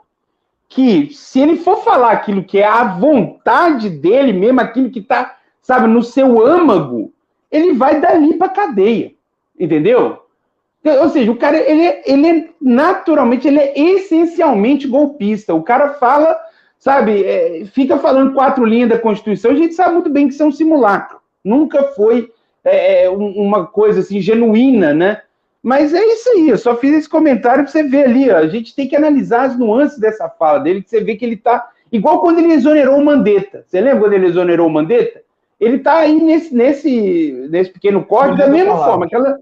[0.70, 5.38] que se ele for falar aquilo que é a vontade dele mesmo, aquilo que tá,
[5.64, 7.12] sabe, no seu âmago,
[7.52, 9.12] ele vai dali pra cadeia.
[9.60, 10.20] Entendeu?
[11.02, 15.56] Ou seja, o cara, ele, é- ele é naturalmente, ele é essencialmente golpista.
[15.56, 16.38] O cara fala,
[16.78, 20.44] sabe, é, fica falando quatro linhas da Constituição, a gente sabe muito bem que isso
[20.44, 21.18] é um simulacro.
[21.44, 22.30] Nunca foi
[22.66, 25.22] é, um- uma coisa assim genuína, né?
[25.62, 28.48] Mas é isso aí, eu só fiz esse comentário para você ver ali, ó, a
[28.48, 31.70] gente tem que analisar as nuances dessa fala dele, que você vê que ele tá
[31.92, 33.66] igual quando ele exonerou o Mandetta.
[33.68, 35.22] Você lembra quando ele exonerou o Mandetta?
[35.60, 38.90] Ele tá aí nesse, nesse, nesse pequeno corte da mesma palavras.
[38.92, 39.38] forma, aquela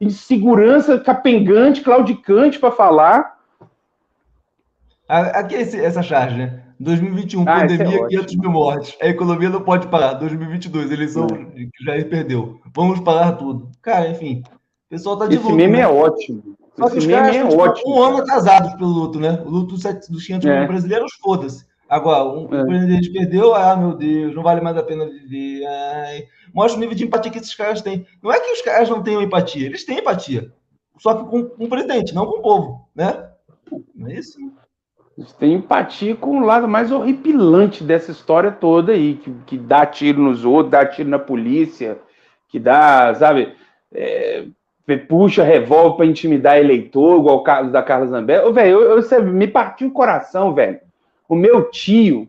[0.00, 3.38] insegurança capengante, claudicante para falar.
[5.08, 6.60] Aqui esse- essa charge, né?
[6.80, 8.08] 2021, Ah, esse é pandemia, ótimo.
[8.08, 8.96] 500 mil mortes.
[9.00, 10.14] A economia não pode parar.
[10.14, 11.64] 2022, eleição É.
[11.66, 12.58] que Jair perdeu.
[12.74, 13.70] Vamos parar tudo.
[13.80, 14.42] Cara, enfim.
[14.50, 15.80] O pessoal tá de Esse luto, meme né?
[15.82, 16.42] é ótimo.
[16.76, 17.94] Só que Esse os meme caras é estão tipo, ótimo.
[17.94, 19.42] um ano atrasados pelo luto, né?
[19.44, 20.58] O luto dos sete- dos 500 É.
[20.58, 21.66] mil brasileiros, foda-se.
[21.92, 22.62] Agora, um, É.
[22.62, 25.66] o presidente perdeu, ah, meu Deus, não vale mais a pena viver.
[25.66, 26.24] Ai.
[26.54, 28.06] Mostra o nível de empatia que esses caras têm.
[28.22, 30.50] Não é que os caras não tenham empatia, eles têm empatia.
[30.98, 33.28] Só que com, com o presidente, não com o povo, né?
[33.94, 34.38] Não é isso?
[35.18, 39.84] Eles têm empatia com o lado mais horripilante dessa história toda aí, que, que dá
[39.84, 41.98] tiro nos outros, dá tiro na polícia,
[42.48, 43.54] que dá, sabe,
[43.92, 44.46] é,
[45.06, 48.50] puxa revólver para intimidar eleitor, igual o caso da Carla Zambelli.
[48.50, 50.80] Velho, eu, eu, sabe, me partiu o coração, velho.
[51.32, 52.28] O meu tio,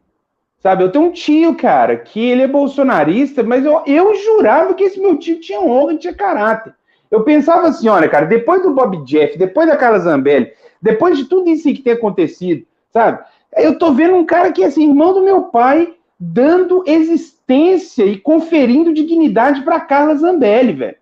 [0.59, 4.85] sabe, eu tenho um tio, cara, que ele é bolsonarista, mas eu, eu jurava que
[4.85, 6.73] esse meu tio tinha honra e tinha caráter.
[7.11, 11.25] Eu pensava assim, olha, cara, depois do Bob Jeff, depois da Carla Zambelli, depois de
[11.25, 13.21] tudo isso que tem acontecido, sabe?
[13.57, 18.93] Eu tô vendo um cara que, assim, irmão do meu pai, dando existência e conferindo
[18.93, 20.95] dignidade para Carla Zambelli, velho.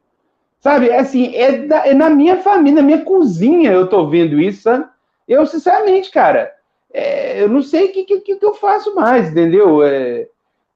[0.60, 4.42] Sabe, é assim, é, da- é na minha família, na minha cozinha eu tô vendo
[4.42, 4.86] isso, sabe?
[5.28, 6.52] Eu, sinceramente, cara,
[6.93, 9.84] é, eu não sei o que, que, que eu faço mais, entendeu?
[9.84, 10.27] É,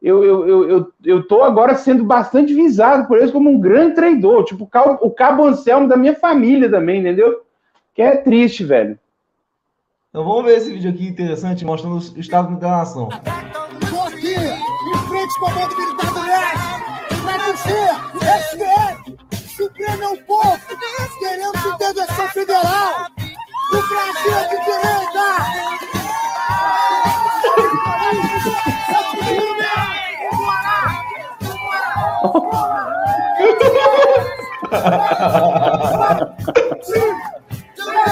[0.02, 3.96] eu, eu, eu, eu, eu tô agora sendo bastante visado por eles como um grande
[3.96, 4.70] traidor, tipo
[5.02, 7.42] o Cabo, Anselmo da minha família também, entendeu?
[7.94, 9.00] Que é triste, velho.
[10.10, 13.10] Então vamos ver esse vídeo aqui interessante, mostrando o estado da nação.
[13.10, 17.92] Tô aqui, em frente ao Comando Militar do Leste, pra dizer,
[18.42, 20.60] STF, Supremo é o povo,
[21.20, 23.08] queremos intervenção federal,
[23.74, 25.85] o Brasil é de direita!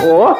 [0.06, 0.36] Ó,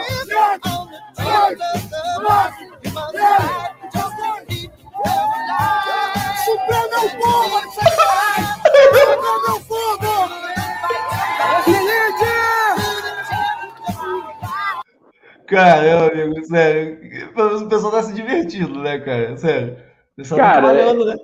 [6.44, 8.44] Supremo é o povo, aí!
[8.76, 9.64] Supremo é o!
[11.64, 12.34] Felipe!
[15.48, 16.98] Caramba, amigo, sério.
[17.36, 19.38] O pessoal tá se divertindo, né, cara?
[19.38, 19.74] Sério.
[19.74, 21.16] O pessoal tá Cara, trabalhando, né?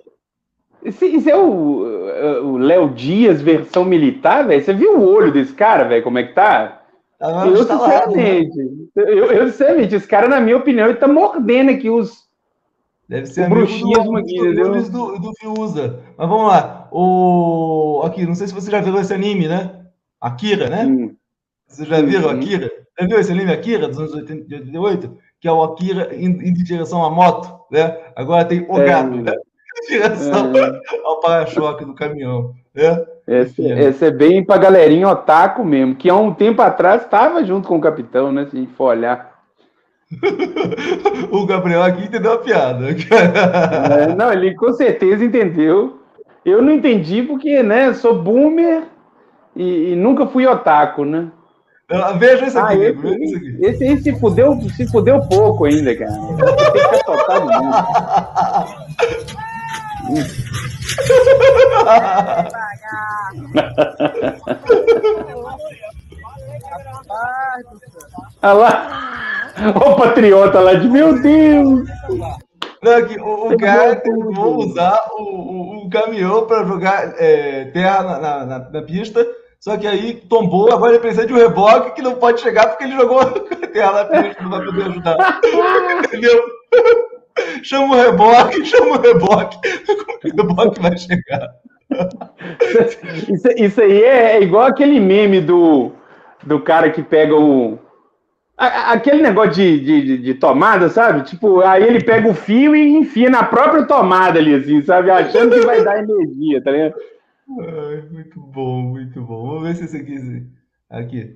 [0.84, 4.64] Isso, isso é o Léo Dias versão militar, velho?
[4.64, 6.04] Você viu o olho desse cara, velho?
[6.04, 6.82] Como é que tá?
[7.18, 7.58] Tava Eu, né?
[7.66, 8.58] sinceramente,
[8.96, 12.30] eu, eu, sinceramente, esse cara, na minha opinião, ele tá mordendo aqui os.
[13.10, 14.72] Deve ser O bruxismo do, aqui, do, entendeu?
[14.72, 16.00] do, do, do Fiuza.
[16.18, 16.88] Mas vamos lá.
[16.92, 18.02] O...
[18.06, 19.72] Aqui, não sei se você já viu esse anime, né?
[20.22, 20.86] Akira, né?
[20.86, 21.16] Hum,
[21.68, 22.38] Vocês já viram Uhum.
[22.38, 22.72] Akira?
[23.00, 25.18] Já viu esse anime Akira, dos anos 80 de 88?
[25.42, 27.98] Que é o Akira indo indo em direção à moto, né?
[28.16, 28.86] Agora tem o É.
[28.86, 29.34] gato, né?
[29.78, 33.06] Em direção é, ao para-choque do caminhão, né?
[33.28, 37.44] esse, Enfim, esse é bem pra galerinha otaku mesmo, que há um tempo atrás estava
[37.46, 38.48] junto com o capitão, né?
[38.50, 39.30] Se a gente for olhar.
[41.32, 42.88] O Gabriel aqui entendeu a piada.
[42.90, 46.00] É, não, ele com certeza entendeu.
[46.44, 47.94] Eu não entendi porque, né?
[47.94, 48.84] Sou boomer
[49.56, 51.28] e, e nunca fui otaku, né?
[52.18, 53.58] Veja isso aqui, Ah, esse, veja isso aqui.
[53.62, 56.12] esse aí se fudeu, se fudeu pouco ainda, cara.
[56.12, 56.94] Tem que.
[68.42, 69.52] Olha lá.
[69.76, 71.82] O patriota lá de meu Deus.
[72.82, 78.04] Não, aqui, o, o cara tentou usar o, o, o caminhão para jogar é, terra
[78.04, 79.28] na, na, na- pista,
[79.60, 82.86] só que aí tombou, agora ele precisa de um reboque que não pode chegar porque
[82.86, 83.20] ele jogou
[83.74, 85.42] terra na pista, não vai poder ajudar.
[86.06, 86.42] Entendeu?
[87.64, 89.58] Chama o reboque, chama o reboque,
[90.24, 91.50] o reboque vai chegar.
[93.28, 95.92] Isso, isso aí é igual aquele meme do,
[96.44, 97.78] do cara que pega o.
[98.58, 101.24] a- Aquele negócio de, de, de- tomada, sabe?
[101.24, 105.10] Tipo, aí ele pega o fio e enfia na própria tomada ali, assim, sabe?
[105.12, 106.96] Achando que vai dar energia, tá ligado?
[107.62, 109.48] Ai, muito bom, muito bom.
[109.48, 110.44] Vamos ver se esse aqui.
[110.90, 111.36] Aqui.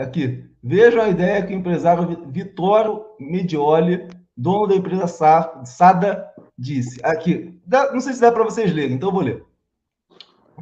[0.00, 0.44] Aqui.
[0.62, 4.08] Vejam a ideia que o empresário Vi- Vittorio Medioli,
[4.38, 7.00] dono da empresa Sa- Sada, disse.
[7.04, 7.58] Aqui.
[7.92, 9.44] Não sei se dá para vocês lerem, então eu vou ler.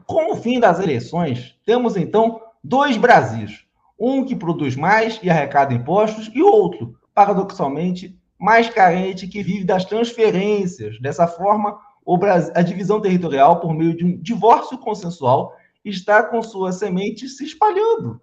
[0.07, 3.65] Com o fim das eleições, temos então dois Brasis.
[3.99, 9.85] Um que produz mais e arrecada impostos, e outro, paradoxalmente, mais carente que vive das
[9.85, 11.01] transferências.
[11.01, 11.79] Dessa forma,
[12.19, 17.45] Brasil, a divisão territorial, por meio de um divórcio consensual, está com sua semente se
[17.45, 18.21] espalhando.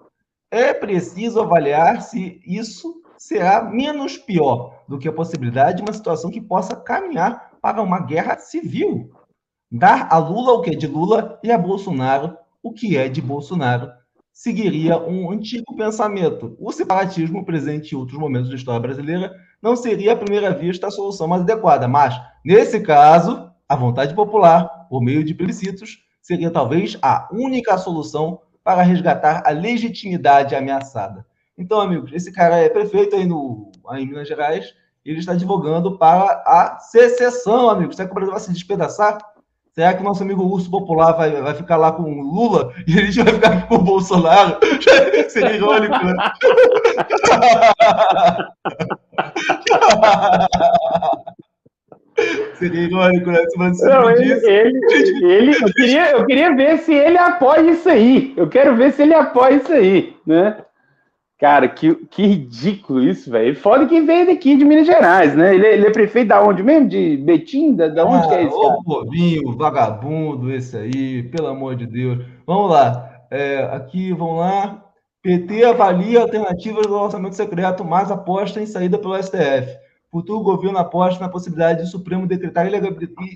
[0.52, 6.30] É preciso avaliar se isso será menos pior do que a possibilidade de uma situação
[6.30, 9.12] que possa caminhar para uma guerra civil.
[9.72, 13.22] Dar a Lula o que é de Lula e a Bolsonaro o que é de
[13.22, 13.90] Bolsonaro
[14.34, 16.58] seguiria um antigo pensamento.
[16.60, 20.92] O separatismo presente em outros momentos da história brasileira não seria à primeira vista a
[20.92, 26.98] solução mais adequada, mas, nesse caso, a vontade popular, por meio de plebiscitos, seria talvez
[27.02, 31.26] a única solução para resgatar a legitimidade ameaçada.
[31.58, 34.74] Então, amigos, esse cara é prefeito aí, no, aí em Minas Gerais,
[35.06, 37.96] e ele está advogando para a secessão, amigos.
[37.96, 39.18] Será que o Brasil vai se despedaçar?
[39.74, 42.94] Será que o nosso amigo Urso Popular vai, vai ficar lá com o Lula e
[43.00, 44.58] a gente vai ficar aqui com o Bolsonaro?
[45.30, 46.14] Seria irônico, né?
[52.56, 53.44] Seria irônico, né?
[53.50, 54.80] Se você Não, ele, ele,
[55.26, 58.34] ele- eu, queria, eu queria ver se ele apoia isso aí.
[58.38, 60.58] Eu quero ver se ele apoia isso aí, né?
[61.44, 63.54] Cara, que, que ridículo isso, velho.
[63.54, 65.54] Foda que veio daqui de Minas Gerais, né?
[65.54, 66.88] Ele, é- ele é prefeito da onde mesmo?
[66.88, 67.76] De Betim?
[67.76, 68.76] Da, da onde que é esse cara?
[68.76, 72.26] Ô, povinho, vagabundo, esse aí, pelo amor de Deus.
[72.48, 73.26] Vamos lá.
[73.30, 74.86] É, aqui, vamos lá.
[75.22, 79.68] PT avalia alternativas do orçamento secreto, mas aposta em saída pelo STF.
[80.10, 82.66] futuro governo aposta na possibilidade de o Supremo decretar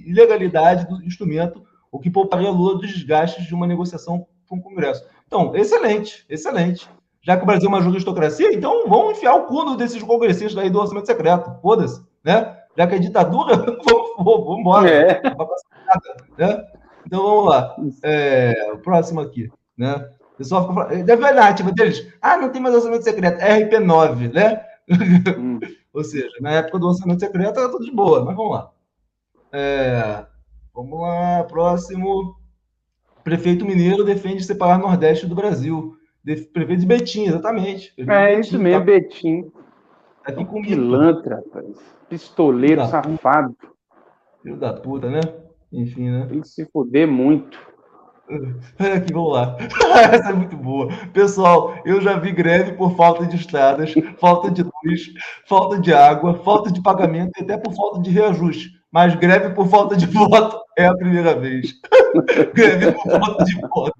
[0.05, 5.03] ilegalidade do instrumento, o que pouparia Lula dos desgastes de uma negociação com o Congresso.
[5.27, 6.87] Então, excelente, excelente.
[7.27, 10.69] Já que o Brasil é uma juristocracia, então vamos enfiar o cu desses congressistas aí
[10.69, 11.59] do orçamento secreto.
[11.61, 12.57] Foda-se, né?
[12.77, 14.89] Já que é ditadura, vamos, vamos embora.
[14.89, 15.21] É.
[16.37, 16.65] Né?
[17.05, 17.75] Então vamos lá.
[18.01, 20.09] É, o próximo aqui, né?
[20.35, 22.07] O pessoal fica falando, deve ver a narrativa deles.
[22.21, 24.61] Ah, não tem mais orçamento secreto, RP9, né?
[25.37, 25.59] Hum.
[25.93, 28.71] Ou seja, na época do orçamento secreto era tudo de boa, mas vamos lá.
[29.51, 30.25] É,
[30.73, 32.37] vamos lá, próximo.
[33.21, 35.96] Prefeito Mineiro defende separar Nordeste do Brasil.
[36.35, 37.93] Prefeito de Betim, exatamente.
[37.95, 39.51] Prefeito É Betim, isso mesmo, tá- Betinho.
[40.25, 40.67] tá aqui comigo.
[40.67, 41.77] Pilantra, rapaz.
[42.09, 42.87] Pistoleiro Tá.
[42.87, 43.55] safado.
[44.43, 45.21] Filho da puta, né?
[45.71, 46.25] Enfim, né?
[46.29, 47.59] Tem que se fuder muito.
[48.77, 49.55] Aqui, vamos lá.
[50.11, 50.89] Essa é muito boa.
[51.13, 55.01] Pessoal, eu já vi greve por falta de estradas, falta de luz,
[55.47, 58.71] falta de água, falta de pagamento e até por falta de reajuste.
[58.91, 61.73] Mas greve por falta de voto é a primeira vez.
[62.53, 63.93] greve por falta de voto.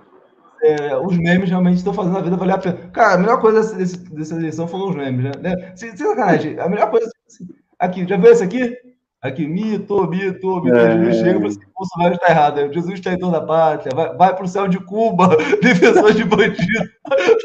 [0.63, 2.77] É, os memes realmente estão fazendo a vida valer a pena.
[2.91, 5.31] Cara, a melhor coisa desse- dessa eleição foram os memes, né?
[5.39, 5.71] né?
[5.75, 7.09] Sem, sem sacanagem, a melhor coisa.
[7.27, 7.47] assim,
[7.79, 8.75] Aqui, já viu esse aqui?
[9.21, 10.75] Aqui, mito, mito, mito.
[10.75, 10.91] É.
[11.03, 12.73] Jesus chega e fala assim: Bolsonaro está errado.
[12.73, 13.91] Jesus está em toda a pátria.
[13.95, 15.29] Vai, vai para o céu de Cuba,
[15.61, 16.89] defensor de bandido.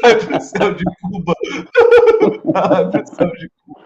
[0.01, 1.33] Vai para o céu de Cuba.
[2.53, 3.83] Vai para o céu de Cuba.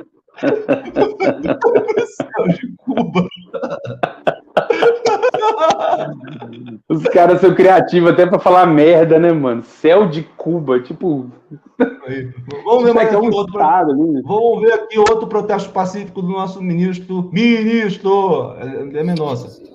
[0.40, 3.26] Vai pro céu de Cuba.
[6.88, 9.62] Os caras são criativos até pra falar merda, né, mano?
[9.62, 11.30] Céu de Cuba, tipo.
[12.64, 13.58] Vamos ver mais é um outro.
[13.58, 14.22] estado né?
[14.24, 17.30] Vamos ver aqui outro protesto pacífico do nosso ministro.
[17.32, 18.54] Ministro!
[18.58, 19.69] É, é Mendonça.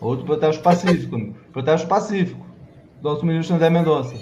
[0.00, 1.34] Outro protesto pacífico.
[1.52, 2.46] Protesto pacífico.
[3.00, 4.14] Do nosso ministro André Mendonça.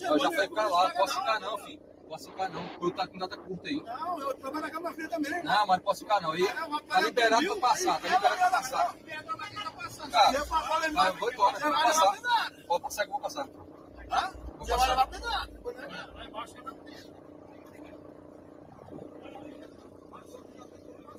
[0.00, 1.80] Eu já fui pra lá, posso ficar não, filho.
[2.08, 3.82] Posso ficar não, eu tá com data curta aí.
[3.84, 5.42] Não, eu trabalho na Câmara Fria também.
[5.42, 6.32] Não, mas não posso ficar não.
[6.32, 6.48] Aí,
[6.88, 8.94] tá liberado pra passar, tá liberado pra passar.
[10.10, 12.52] Cara, ah, eu vou embora, vou passar.
[12.66, 13.46] Vou passar que eu vou passar.
[13.46, 13.66] Vou
[14.58, 15.48] Você vai levar passar.
[15.48, 17.17] pedaço, né?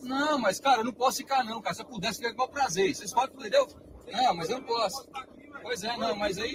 [0.02, 1.76] Não, mas cara, eu não posso ficar não, cara.
[1.76, 2.94] Se eu pudesse, ficar igual prazer.
[2.94, 3.68] Vocês podem, entendeu?
[4.12, 5.08] Não, mas eu não posso.
[5.62, 6.54] Pois é, não, mas aí.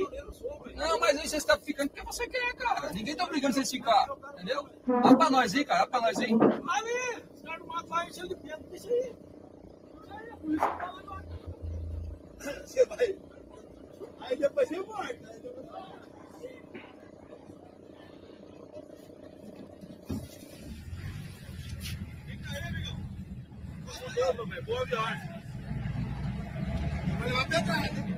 [0.74, 2.90] Não, mas aí você está ficando porque você quer, cara.
[2.92, 4.06] Ninguém tá obrigando vocês a ficar.
[4.34, 4.68] Entendeu?
[4.86, 5.80] Dá pra nós aí, cara.
[5.80, 6.32] Dá pra nós aí.
[6.32, 9.16] Ali, os caras não matam aí, cheio de pedra, deixa aí.
[12.64, 13.18] Você vai.
[14.20, 15.34] Aí depois você volta.
[24.02, 25.28] Boa, meu boa viagem.
[27.18, 28.16] Vai levar pedrada, hein?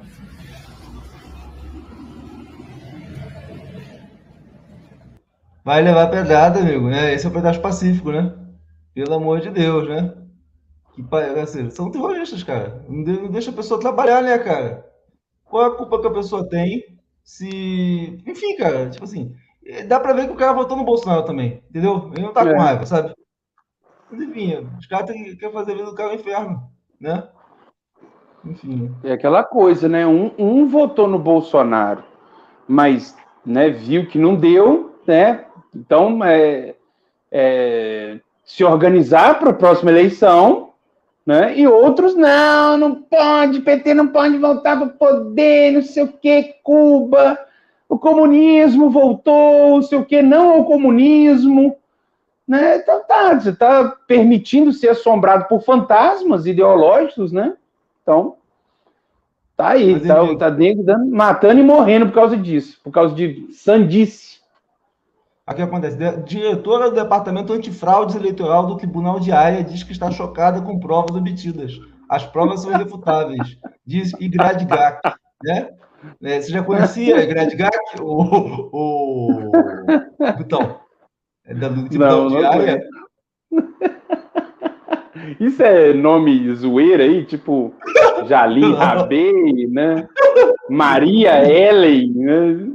[5.64, 6.88] Vai levar pedrada, amigo.
[6.88, 7.12] né?
[7.12, 8.32] Esse é o protesto pacífico, né?
[8.94, 10.14] Pelo amor de Deus, né?
[10.94, 12.84] Que, pa- assim, são terroristas, cara.
[12.88, 14.86] Não deixa a pessoa trabalhar, né, cara?
[15.44, 16.84] Qual é a culpa que a pessoa tem
[17.24, 18.22] se.
[18.26, 19.34] Enfim, cara, tipo assim.
[19.66, 22.10] eh, Dá pra ver que o cara votou no Bolsonaro também, entendeu?
[22.14, 22.52] Ele não tá É.
[22.54, 23.14] com raiva, sabe?
[24.12, 26.62] Enfim, os caras querem fazer vida do cara no inferno,
[27.00, 27.28] né?
[28.44, 28.94] Enfim.
[29.02, 30.06] É aquela coisa, né?
[30.06, 32.04] Um, um votou no Bolsonaro,
[32.68, 35.44] mas né, viu que não deu, né?
[35.74, 36.74] Então, é,
[37.30, 40.70] é, se organizar para a próxima eleição,
[41.26, 41.58] né?
[41.58, 46.12] E outros, não, não pode, PT não pode voltar para o poder, não sei o
[46.12, 47.36] que, Cuba,
[47.88, 51.76] o comunismo voltou, não sei o que, não ao comunismo,
[52.46, 52.76] né?
[52.76, 57.54] Então tá, você está permitindo ser assombrado por fantasmas ideológicos, né?
[58.02, 58.36] Então,
[59.56, 60.38] tá aí, Mas, tá, enfim.
[60.38, 64.36] tá nego dando- matando e morrendo por causa disso, por causa de sandice.
[65.46, 65.96] Aqui acontece.
[66.24, 71.14] Diretora do Departamento Antifraudes Eleitoral do Tribunal de Haia diz que está chocada com provas
[71.16, 71.72] obtidas.
[72.08, 75.00] As provas são irrefutáveis, diz Igradgak.
[75.44, 75.70] Né?
[76.22, 77.76] É, Você já conhecia Igradgak?
[78.00, 79.52] O, o...
[80.40, 80.80] Então,
[81.46, 81.88] é da- não
[82.44, 82.82] Haia.
[85.40, 87.74] Isso é nome zoeira aí, tipo
[88.28, 88.74] Jalim.
[88.74, 90.06] Rabei, né?
[90.68, 92.66] Maria Ellen, né?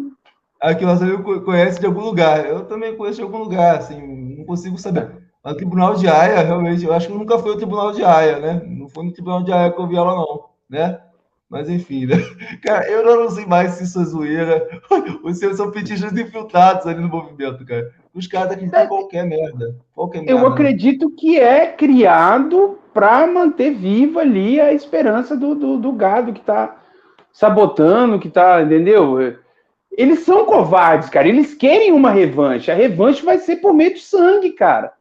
[0.61, 2.45] Aqui, amigo co- conhece de algum lugar.
[2.45, 5.09] Eu também conheço de algum lugar, assim, não consigo saber.
[5.43, 8.37] Mas o Tribunal de Haia, realmente, eu acho que nunca foi o Tribunal de Haia,
[8.39, 8.61] né?
[8.67, 10.99] Não foi no Tribunal de Haia que eu vi ela, não, né?
[11.49, 12.15] Mas enfim, né?
[12.63, 14.67] Cara, eu não sei mais se isso é zoeira.
[15.23, 17.91] Os seus são petistas infiltrados ali no movimento, cara.
[18.13, 19.75] Os caras acreditam em qualquer merda.
[19.95, 20.31] Qualquer merda.
[20.33, 26.33] Eu acredito que é criado para manter viva ali a esperança do, do, do gado
[26.33, 26.77] que tá
[27.31, 29.37] sabotando, que tá, entendeu?
[29.91, 31.27] Eles são covardes, cara.
[31.27, 32.69] Eles querem uma revanche.
[32.69, 34.93] A revanche vai ser por meio de sangue, cara.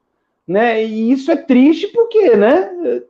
[0.46, 0.84] Né?
[0.84, 3.02] E isso é triste porque, né?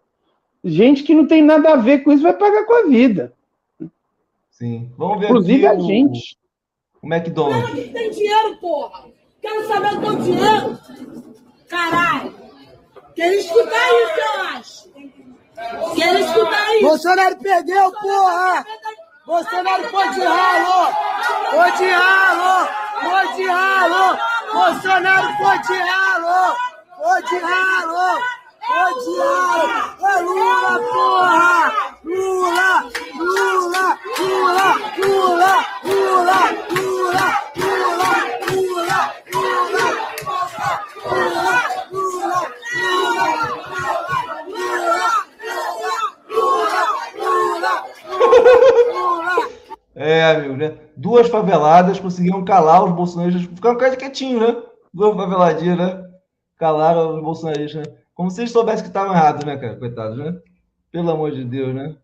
[0.64, 3.32] Gente que não tem nada a ver com isso vai pagar com a vida.
[4.50, 4.90] Sim.
[4.96, 6.38] Vamos ver Inclusive aqui a o- gente.
[7.02, 7.70] O McDonald's.
[7.72, 9.04] que tem dinheiro, porra!
[10.10, 10.78] com dinheiro?
[10.88, 11.68] É?
[11.68, 12.34] Caralho!
[13.14, 15.94] Que escutar isso, eu acho!
[15.94, 16.86] Que escutar isso!
[16.86, 18.66] Bolsonaro perdeu, porra!
[19.26, 20.94] Bolsonaro foi de ralo!
[21.50, 22.68] Foi de ralo!
[23.00, 24.18] Foi de ralo!
[24.52, 26.56] Bolsonaro foi de ralo!
[26.96, 28.20] Foi de ralo!
[28.66, 29.90] Foi de ralo!
[30.00, 31.72] É Lula, porra!
[32.04, 32.84] Lula!
[33.14, 33.98] Lula!
[34.18, 34.78] Lula!
[34.98, 35.64] Lula!
[35.84, 36.44] Lula!
[36.72, 37.42] Lula!
[37.56, 38.29] Lula!
[50.02, 50.72] É, amigo, né?
[50.96, 53.42] Duas faveladas conseguiram calar os bolsonaristas.
[53.42, 54.56] Ficaram quase quietinhos, né?
[54.94, 56.02] Duas faveladinhas, né?
[56.58, 57.94] Calaram os bolsonaristas, né?
[58.14, 59.76] Como se eles soubessem que estavam errados, né, cara?
[59.76, 60.34] Coitados, né?
[60.90, 61.96] Pelo amor de Deus, né?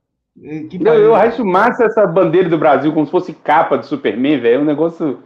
[0.69, 4.57] Que Eu, acho massa essa bandeira do Brasil como se fosse capa do Superman, velho.
[4.57, 5.23] É um negócio.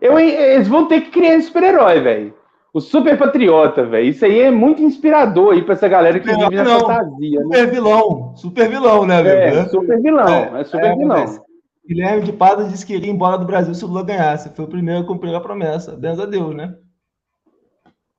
[0.00, 2.34] Eu, eles vão ter que criar esse super-herói, velho.
[2.72, 4.08] O super patriota, velho.
[4.08, 7.44] Isso aí é muito inspirador aí pra essa galera que vive na fantasia, né?
[7.44, 8.36] Super vilão.
[8.36, 9.34] Super vilão, né, amigo?
[9.34, 10.56] É, super vilão.
[10.56, 11.18] É, super vilão.
[11.18, 11.40] mas
[11.86, 14.48] Guilherme de Pada disse que iria embora do Brasil se o Lula ganhasse.
[14.50, 15.96] Foi o primeiro a cumprir a promessa.
[15.96, 16.74] Deus a Deus, né?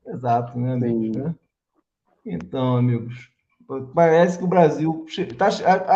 [0.06, 1.16] Exato, né, amigos?
[1.18, 1.36] né?
[2.26, 3.30] Então, amigos,
[3.96, 5.06] parece que o Brasil
[5.38, 5.48] tá,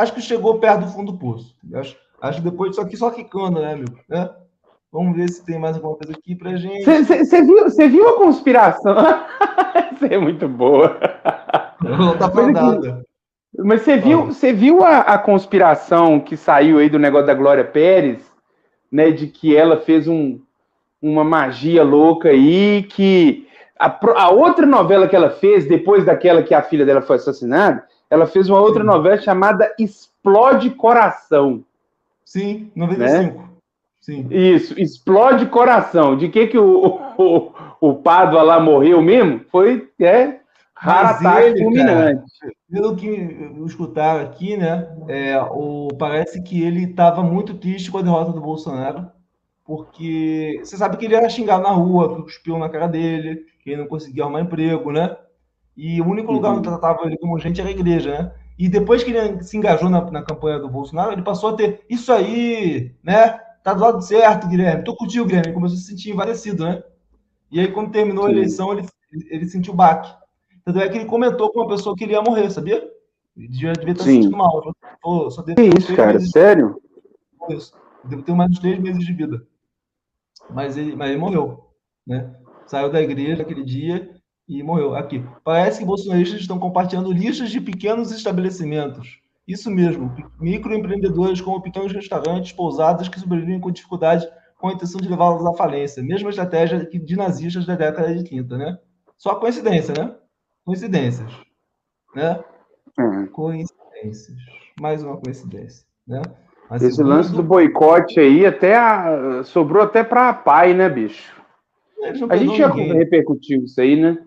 [0.01, 1.55] acho que chegou perto do fundo do poço.
[1.73, 3.99] Acho, acho que depois disso aqui só quicando, né, amigo?
[4.09, 4.29] Né?
[4.91, 6.83] Vamos ver se tem mais alguma coisa aqui pra gente.
[6.83, 8.95] Você viu, cê viu a conspiração?
[9.93, 10.97] Essa é muito boa.
[11.81, 13.05] Não tá falando nada.
[13.57, 17.65] Mas você viu, você viu a, a conspiração que saiu aí do negócio da Glória
[17.65, 18.23] Pérez,
[18.91, 19.11] né?
[19.11, 20.39] De que ela fez um,
[21.01, 26.53] uma magia louca aí, que a, a outra novela que ela fez, depois daquela que
[26.53, 31.63] a filha dela foi assassinada, ela fez uma outra novela chamada Explode Coração.
[32.23, 33.46] Sim, 95.
[34.07, 34.25] Sim.
[34.31, 36.15] Isso, Explode Coração.
[36.15, 37.51] De que que o, o,
[37.81, 39.41] o Pádua lá morreu mesmo?
[39.51, 40.39] Foi, é,
[40.77, 42.23] ataque fulminante.
[42.71, 43.09] pelo que
[43.65, 44.87] escutaram aqui, né?
[45.09, 49.07] É, o, parece que ele estava muito triste com a derrota do Bolsonaro,
[49.65, 53.71] porque você sabe que ele era xingado na rua, que cuspiam na cara dele, que
[53.71, 55.17] ele não conseguia arrumar emprego, né?
[55.75, 56.59] E o único lugar Uhum.
[56.59, 58.31] onde tratava ele como gente era a igreja, né?
[58.57, 61.81] E depois que ele se engajou na, na campanha do Bolsonaro, ele passou a ter
[61.89, 63.41] isso aí, né?
[63.67, 64.85] Tá do lado certo, Guilherme.
[64.85, 65.51] Tô contigo, Guilherme.
[65.53, 66.81] Começou a se sentir envarecido, né?
[67.51, 68.35] E aí, quando terminou a Sim.
[68.37, 68.87] eleição, ele,
[69.29, 70.09] ele sentiu baque.
[70.63, 72.89] Tanto é que ele comentou com uma pessoa que ele ia morrer, sabia?
[73.35, 74.21] Ele devia, devia estar se Sim.
[74.21, 74.73] sentindo mal.
[75.03, 76.17] Falou, só devo Que isso, cara?
[76.17, 76.81] de- Sério?
[77.49, 77.73] Isso.
[78.05, 79.45] Devo ter mais de três meses de vida.
[80.49, 81.65] Mas ele, mas ele morreu,
[82.07, 82.33] né?
[82.67, 84.15] Saiu da igreja aquele dia
[84.47, 84.95] e morreu.
[84.95, 85.25] Aqui.
[85.43, 89.19] Parece que bolsonaristas estão compartilhando listas de pequenos estabelecimentos.
[89.47, 94.27] Isso mesmo, microempreendedores como pequenos restaurantes, pousadas que sobrevivem com dificuldade
[94.57, 96.03] com a intenção de levá-los à falência.
[96.03, 98.77] Mesma estratégia que de nazistas da década de 30, né?
[99.17, 100.15] Só coincidência, né?
[100.65, 101.31] Coincidências,
[102.13, 102.43] né?
[103.31, 104.35] Coincidências.
[104.79, 106.21] Mais uma coincidência, né?
[106.69, 111.33] Mas Esse segundo- lance do boicote aí até a- sobrou até pra pai, né, bicho?
[111.97, 112.93] Não A gente já ninguém.
[112.93, 114.17] repercutiu isso aí, né?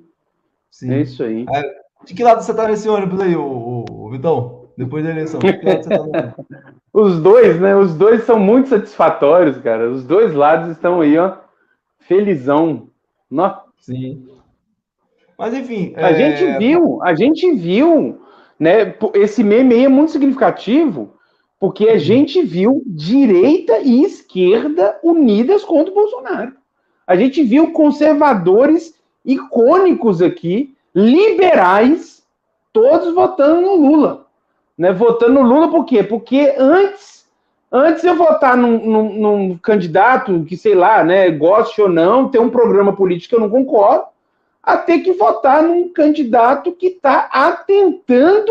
[0.71, 0.93] Sim.
[0.93, 1.45] É isso aí.
[1.49, 1.62] Ah,
[2.05, 4.60] De que lado você tá nesse ônibus aí, ô, ô, ô, Vitão?
[4.77, 5.41] Depois da eleição.
[5.41, 6.35] Tá.
[6.93, 7.77] Os dois, né?
[7.77, 9.91] Os dois são muito satisfatórios, cara.
[9.91, 11.37] Os dois lados estão aí, ó.
[12.01, 12.89] Felizão.
[13.31, 13.61] Nó.
[13.79, 14.27] Sim.
[15.39, 15.95] Mas enfim.
[15.97, 18.21] A é, gente viu, a gente viu,
[18.59, 18.95] né?
[19.14, 21.14] Esse meme aí é muito significativo,
[21.59, 26.53] porque a gente viu direita e esquerda unidas contra o Bolsonaro.
[27.07, 28.95] A gente viu conservadores
[29.25, 32.23] icônicos aqui, liberais,
[32.73, 34.20] todos votando no Lula.
[34.81, 34.95] Né?
[34.95, 36.03] Votando no Lula por quê?
[36.03, 37.26] Porque antes,
[37.70, 42.41] antes eu votar num, num- num candidato que, sei lá, né, goste ou não, tem
[42.41, 44.05] um programa político que eu não concordo,
[44.62, 48.51] a ter que votar num candidato que está atentando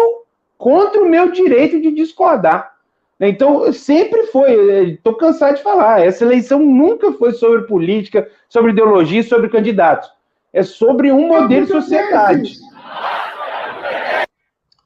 [0.55, 2.75] contra o meu direito de discordar.
[3.19, 9.23] Então, sempre foi, estou cansado de falar, essa eleição nunca foi sobre política, sobre ideologia,
[9.23, 10.11] sobre candidatos.
[10.53, 12.53] É sobre um modelo de sociedade.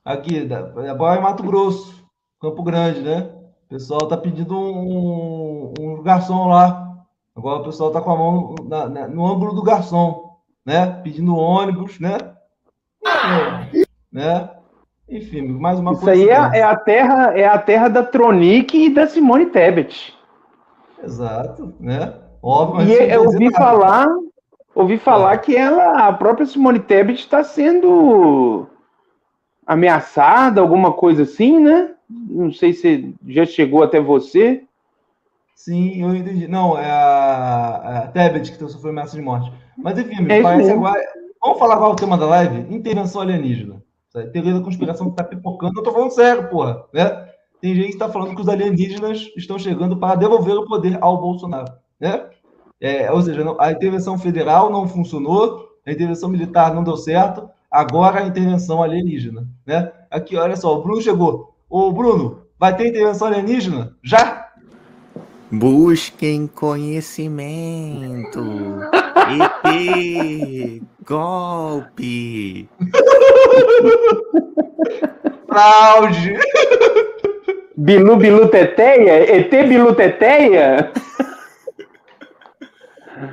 [0.05, 0.49] Aqui,
[0.89, 2.03] agora é Mato Grosso,
[2.41, 3.29] Campo Grande, né?
[3.65, 6.97] O pessoal tá pedindo um, um garçom lá.
[7.35, 10.35] Agora o pessoal tá com a mão na- na- no ângulo do garçom,
[10.65, 10.85] né?
[11.03, 12.17] Pedindo ônibus, né?
[14.11, 14.49] né?
[15.09, 18.89] Enfim, mais uma Isso aí é, é a terra, é a terra da Tronic e
[18.93, 20.13] da Simone Tebet.
[21.01, 22.13] Exato, né?
[22.41, 23.57] Óbvio, mas E isso eu ouvi nada.
[23.57, 24.07] falar,
[24.75, 28.67] ouvi falar que ela, a própria Simone Tebet está sendo
[29.65, 31.91] ameaçada, alguma coisa assim, né?
[32.09, 34.63] Não sei se já chegou até você.
[35.55, 36.47] Sim, eu entendi.
[36.47, 39.51] Não, é a, a Tebet que sofreu ameaça de morte.
[39.77, 41.01] Mas enfim, me É parece agora.
[41.41, 42.73] Vamos falar qual é o tema da live?
[42.73, 43.81] Intervenção alienígena.
[44.31, 45.79] Teoria da conspiração que tá pipocando.
[45.79, 46.83] Eu tô falando sério, porra.
[46.93, 47.27] Né?
[47.59, 51.19] Tem gente que tá falando que os alienígenas estão chegando para devolver o poder ao
[51.19, 51.71] Bolsonaro.
[51.99, 52.29] Né?
[52.79, 58.19] É, ou seja, a intervenção federal não funcionou, a intervenção militar não deu certo, agora
[58.19, 59.47] a intervenção alienígena.
[59.65, 59.91] Né?
[60.11, 61.55] Aqui, olha só, o Bruno chegou.
[61.67, 63.95] Ô, Bruno, vai ter intervenção alienígena?
[64.03, 64.51] Já?
[65.51, 68.39] Busquem conhecimento.
[69.65, 72.69] ET, golpe.
[75.47, 76.35] Fraude!
[77.75, 79.35] Bilu Bilu Teteia?
[79.35, 80.91] ET Bilu Teteia?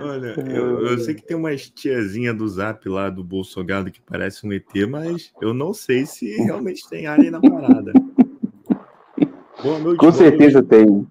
[0.00, 4.46] Olha, eu, eu sei que tem umas tiazinha do zap lá do Bolsonaro que parece
[4.46, 7.92] um ET, mas eu não sei se realmente tem alien na parada.
[9.62, 9.98] Boa noite.
[9.98, 11.06] Com boa certeza tem.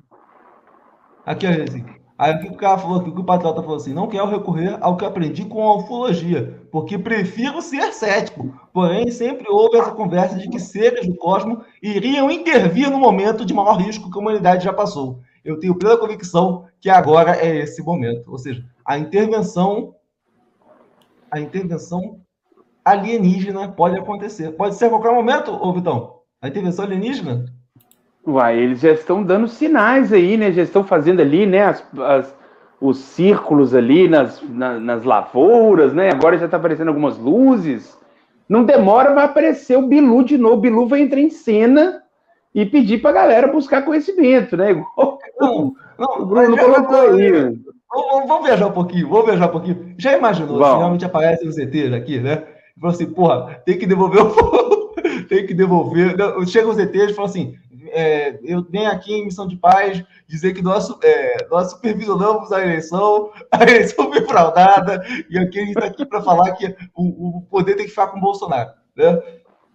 [1.25, 1.85] Aqui, ó, assim.
[2.19, 4.25] Aí o que o cara falou aqui, o que o Patriota falou assim, não quero
[4.25, 8.53] recorrer ao que aprendi com a ufologia, porque prefiro ser cético.
[8.73, 13.53] Porém, sempre houve essa conversa de que seres do cosmos iriam intervir no momento de
[13.53, 15.21] maior risco que a humanidade já passou.
[15.49, 18.29] Eu tenho plena convicção que agora é esse momento.
[18.31, 19.95] Ou seja, a intervenção,
[21.31, 22.19] a intervenção
[22.85, 24.51] alienígena pode acontecer.
[24.51, 26.19] Pode ser a qualquer momento, ô Vitão.
[26.39, 27.45] A intervenção alienígena?
[28.27, 30.51] Uai, eles já estão dando sinais aí, né?
[30.51, 31.63] Já estão fazendo ali, né?
[31.63, 32.35] as- as-
[32.79, 36.11] os círculos ali nas, na- nas lavouras, né?
[36.11, 37.97] Agora já está aparecendo algumas luzes.
[38.47, 40.55] Não demora, vai aparecer o Bilu de novo.
[40.57, 42.01] O Bilu vai entrar em cena
[42.53, 44.71] e pedir pra galera buscar conhecimento, né?
[44.71, 47.31] Igual Não, não, o Bruno colocou aí.
[47.91, 49.95] Vamos, vamos- viajar um pouquinho, vamos viajar um pouquinho.
[49.97, 50.77] Já imaginou se Vamos.
[50.77, 52.43] realmente aparece os ETs aqui, né?
[52.77, 54.89] E falou assim, porra, tem que devolver o.
[55.27, 56.15] tem que devolver.
[56.47, 57.55] Chega os ETs e fala assim:
[57.91, 62.61] é, eu venho aqui em missão de paz dizer que nós, é, nós supervisionamos a
[62.61, 67.37] eleição, a eleição foi fraudada, e aqui a gente está aqui para falar que o,
[67.37, 68.71] o poder tem que ficar com o Bolsonaro.
[68.95, 69.21] Né?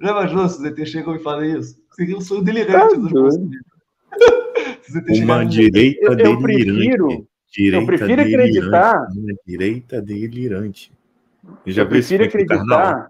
[0.04, 1.76] Já imaginou se os ETs chegam e falam isso?
[1.92, 3.00] Seria um sonho delirante Tá
[5.24, 6.42] Uma direita Eu- eu delirante.
[6.42, 10.92] prefiro- direita eu prefiro delirante, acreditar- Uma direita delirante.
[11.66, 13.08] Já eu viu esse prefiro acreditar.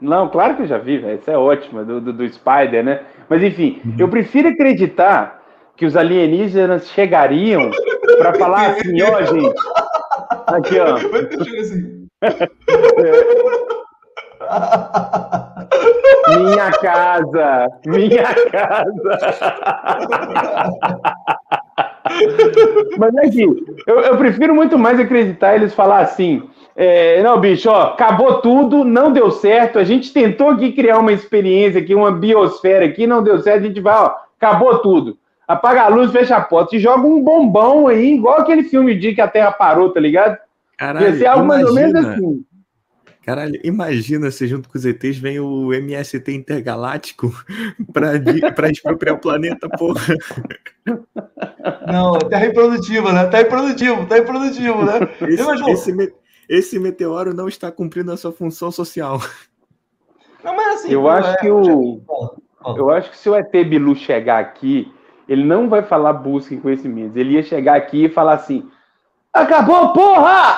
[0.00, 1.18] Não, claro que eu já vi, velho.
[1.20, 3.02] Isso é ótimo, do, do, do Spider, né?
[3.28, 5.40] Mas enfim, eu prefiro acreditar
[5.76, 7.70] que os alienígenas chegariam
[8.18, 9.54] para falar assim, ó, gente.
[10.46, 10.96] Aqui, ó.
[16.38, 17.68] Minha casa!
[17.86, 19.18] Minha casa!
[22.98, 26.42] Mas é que eu, eu prefiro muito mais acreditar eles falar assim.
[26.76, 29.78] é, não, bicho, ó, acabou tudo, não deu certo.
[29.78, 33.64] A gente tentou aqui criar uma experiência aqui, uma biosfera aqui, não deu certo.
[33.64, 35.16] A gente vai, ó, acabou tudo.
[35.46, 39.14] Apaga a luz, fecha a porta e joga um bombão aí, igual aquele filme de
[39.14, 40.38] que a Terra parou, tá ligado?
[40.78, 42.14] Caralho, Ia ser algo mais ou menos imagina.
[42.14, 42.44] assim.
[43.24, 47.32] Caralho, imagina se junto com os ETs vem o MST intergaláctico
[47.92, 48.12] pra,
[48.52, 50.14] pra expropriar o planeta, porra.
[51.86, 53.26] Não, terra improdutiva, né?
[53.26, 54.94] Tá improdutivo, tá improdutivo, né?
[55.28, 56.12] Esse, esse me-
[56.48, 59.20] esse meteoro não está cumprindo a sua função social.
[60.42, 62.02] Não, mas assim, Eu acho é- que o.
[62.76, 64.92] Eu acho que se o ET Bilu chegar aqui,
[65.28, 67.16] ele não vai falar busca em conhecimentos.
[67.16, 68.68] Ele ia chegar aqui e falar assim:
[69.32, 70.56] Acabou, porra!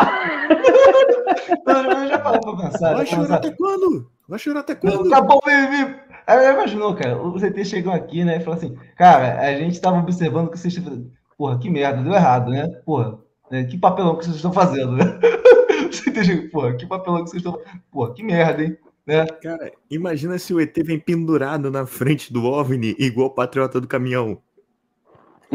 [1.67, 2.95] Eu já parou pra pensar.
[2.95, 4.11] Vai chorar até quando?
[4.29, 5.07] Vai chorar até quando?
[5.07, 5.97] Acabou, baby!
[6.27, 9.99] Aí imaginou, cara, os ETs chegam aqui, né, e falam assim, cara, a gente tava
[9.99, 11.11] observando o que vocês estão fazendo.
[11.37, 12.67] Porra, que merda, deu errado, né?
[12.85, 13.19] Porra,
[13.51, 15.05] né, que papelão que vocês estão fazendo, né?
[15.91, 17.61] Os ETs chegam, porra, que papelão que vocês estão
[17.93, 18.77] Porra, que merda, hein?
[19.07, 19.27] Né?
[19.43, 23.87] Cara, imagina se o ET vem pendurado na frente do OVNI, igual o patriota do
[23.87, 24.39] caminhão.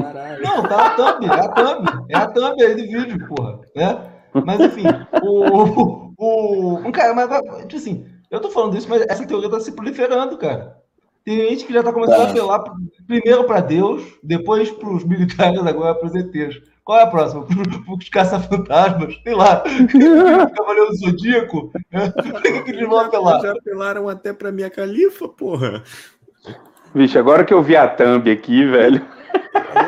[0.01, 0.43] Caralho.
[0.43, 4.01] Não, tá a thumb, é a thumb, é a thumb aí do vídeo, porra, né?
[4.45, 4.83] Mas enfim,
[5.23, 7.27] o, o, um cara, mas
[7.61, 10.77] tipo assim, eu tô falando isso, mas essa teoria tá se proliferando, cara.
[11.25, 12.75] Tem gente que já está começando a apelar pro-
[13.07, 16.61] primeiro para Deus, depois para os militares, agora para os ETs.
[16.83, 17.45] Qual é a próxima?
[17.45, 19.19] Para os caça-fantasmas?
[19.21, 19.61] Sei lá.
[20.55, 21.71] Cavaleiro do Zodíaco?
[21.91, 23.41] Por que, que eles vão apelar?
[23.41, 25.83] Já apelaram até pra minha califa, porra.
[26.95, 29.05] Vixe, agora que eu vi a thumb aqui, velho.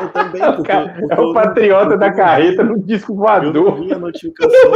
[0.02, 3.12] Eu também, É o, porque, cara- porque é o eu- patriota da carreta no disco
[3.12, 3.80] Eu não voador.
[3.80, 4.72] vi a notificação.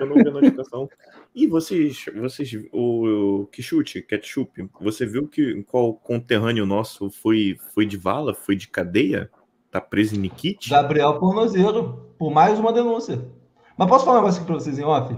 [0.00, 0.88] eu não vi a notificação.
[1.34, 7.86] E vocês, vocês, o, o Quixute, Ketchup, você viu que qual conterrâneo nosso foi, foi
[7.86, 9.30] de vala, foi de cadeia?
[9.70, 10.70] Tá preso em Nikit?
[10.70, 13.26] Gabriel Pornozeiro, por mais uma denúncia.
[13.76, 15.14] Mas posso falar um negócio aqui pra vocês em off?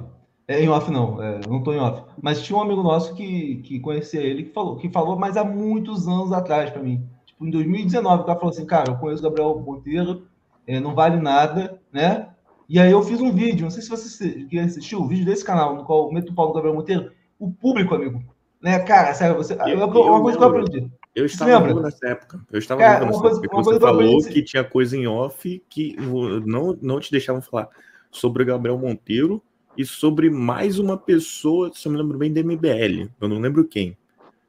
[0.48, 2.02] É, em off não, é, não tô em off.
[2.20, 5.44] Mas tinha um amigo nosso que, que conhecia ele, que falou, que falou, mas há
[5.44, 7.06] muitos anos atrás pra mim.
[7.38, 10.26] Tipo, em 2019, o cara falou assim, cara, eu conheço o Gabriel Monteiro,
[10.66, 12.28] é, não vale nada, né?
[12.68, 15.44] E aí eu fiz um vídeo, não sei se você que assistiu, o vídeo desse
[15.44, 18.22] canal, no qual eu meto o pau no Gabriel Monteiro, o público, amigo.
[18.60, 20.90] Né, cara, sério, você, é uma coisa que eu aprendi.
[21.14, 22.40] Eu estava vivo nessa época.
[22.52, 23.62] Eu estava Cara, vivo nessa coisa- época.
[23.62, 25.96] Você eu falou que tinha coisa em off que
[26.44, 27.68] não, não te deixavam falar
[28.10, 29.42] sobre o Gabriel Monteiro
[29.76, 33.08] e sobre mais uma pessoa, se eu me lembro bem, da MBL.
[33.20, 33.96] Eu não lembro quem.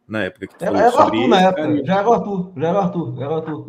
[0.10, 2.52] Na época que tu Era, falou era o sobre Arthur época, já era o Arthur,
[2.58, 3.68] já era o Arthur, já era o Arthur.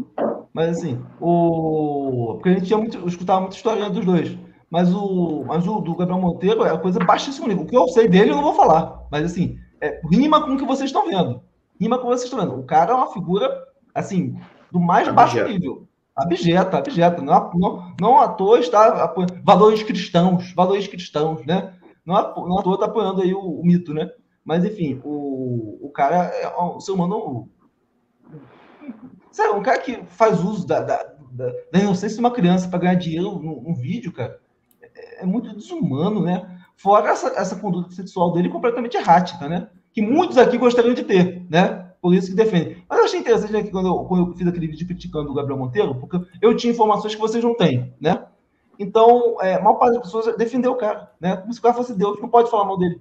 [0.52, 2.34] Mas assim, o.
[2.34, 4.36] Porque a gente tinha muito, escutava muita história dos dois.
[4.70, 7.64] Mas o, mas o do Gabriel Monteiro é uma coisa baixíssimo nível.
[7.64, 9.02] O que eu sei dele eu não vou falar.
[9.10, 11.42] Mas assim, é, rima com o que vocês estão vendo.
[11.78, 12.58] Rima com o que vocês estão vendo.
[12.58, 13.50] O cara é uma figura,
[13.94, 14.36] assim,
[14.72, 15.52] do mais baixo Abjeta.
[15.52, 15.88] nível.
[16.16, 17.22] Abjeta, abjeta.
[17.22, 19.40] Não, não, não à toa está apoiando.
[19.44, 21.74] Valores cristãos, valores cristãos, né?
[22.04, 24.10] Não à, não à toa está apoiando aí o, o mito, né?
[24.44, 27.48] Mas enfim, o, o cara é um ser humano
[29.30, 30.96] Sabe, um cara que faz uso da, da,
[31.30, 34.40] da, da inocência de uma criança para ganhar dinheiro num, num vídeo, cara,
[34.82, 36.58] é, é muito desumano, né?
[36.76, 39.68] Fora essa, essa conduta sexual dele completamente errática, né?
[39.92, 41.90] Que muitos aqui gostariam de ter, né?
[42.00, 42.82] Por isso que defendem.
[42.88, 45.34] Mas eu achei interessante né, que quando eu, quando eu fiz aquele vídeo criticando o
[45.34, 48.24] Gabriel Monteiro, porque eu tinha informações que vocês não têm, né?
[48.78, 51.36] Então, é, maior parte das pessoas defendeu o cara, né?
[51.36, 53.00] Como se o cara fosse Deus, não pode falar mal dele.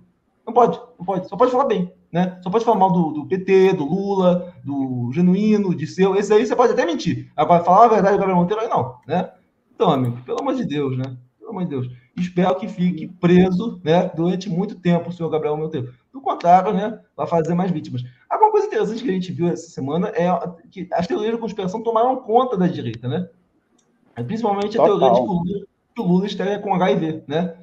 [0.49, 1.29] Não pode, não pode.
[1.29, 2.39] Só pode falar bem, né?
[2.41, 6.15] Só pode falar mal do, do PT, do Lula, do Genuíno, de seu.
[6.15, 7.31] Esse aí você pode até mentir.
[7.35, 9.31] Agora, falar a verdade do Gabriel Monteiro, aí não, né?
[9.75, 11.15] Então, amigo, pelo amor de Deus, né?
[11.37, 11.87] Pelo amor de Deus.
[12.17, 14.09] Espero que fique preso, né?
[14.15, 15.93] Durante muito tempo o senhor Gabriel Monteiro.
[16.11, 16.99] Do contrário, né?
[17.15, 18.01] Vai fazer mais vítimas.
[18.27, 20.29] Agora, uma coisa interessante que a gente viu essa semana é
[20.71, 23.29] que as teorias da conspiração tomaram conta da direita, né?
[24.25, 27.55] Principalmente a teoria de que o Lula, que o Lula estaria com HIV, né?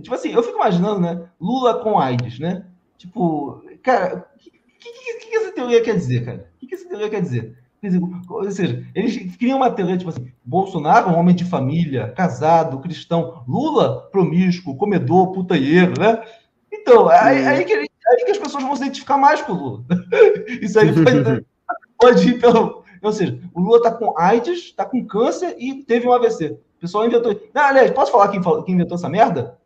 [0.00, 1.28] Tipo assim, eu fico imaginando, né?
[1.38, 2.64] Lula com AIDS, né?
[2.96, 6.50] Tipo, cara, o que, que, que, que essa teoria quer dizer, cara?
[6.62, 7.58] O que, essa teoria quer dizer?
[7.80, 12.12] Quer dizer, Ou seja, eles criam uma teoria, tipo assim, Bolsonaro, um homem de família,
[12.16, 16.24] casado, cristão, Lula, promíscuo, comedor, putanheiro, né?
[16.72, 19.84] Então, aí, aí, que, aí que as pessoas vão se identificar mais com o Lula.
[20.62, 21.46] Isso aí pode,
[22.00, 22.84] pode ir pelo.
[23.02, 26.58] Ou seja, o Lula tá com AIDS, tá com câncer e teve um AVC.
[26.78, 27.38] O pessoal inventou.
[27.52, 29.58] Não, aliás, posso falar quem, quem inventou essa merda?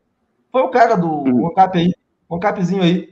[0.51, 1.92] Foi o cara do o ANCAP aí,
[2.28, 3.09] o ANCAPzinho aí.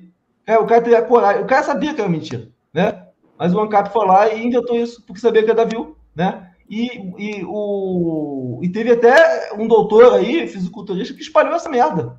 [0.47, 1.43] É, o cara teve a coragem.
[1.43, 3.07] O cara sabia que era mentira, né?
[3.39, 5.77] Mas o ANCAP foi lá e inventou isso porque sabia que era Davi,
[6.15, 6.51] né?
[6.69, 12.19] E, e, o, e teve até um doutor aí, fisiculturista, que espalhou essa merda.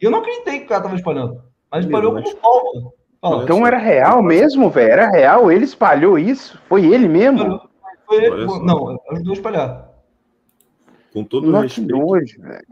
[0.00, 1.40] Eu não acreditei que o cara tava espalhando,
[1.70, 2.94] mas espalhou Mas- como pólvora.
[3.20, 3.42] Fala.
[3.42, 4.92] Então era real mesmo, velho?
[4.92, 5.50] Era real?
[5.50, 6.60] Ele espalhou isso?
[6.68, 7.58] Foi ele mesmo?
[8.06, 9.90] Foi ele- não, ajudou a espalhar.
[11.12, 11.96] Com todo que respeito.
[11.96, 12.66] nojo, velho.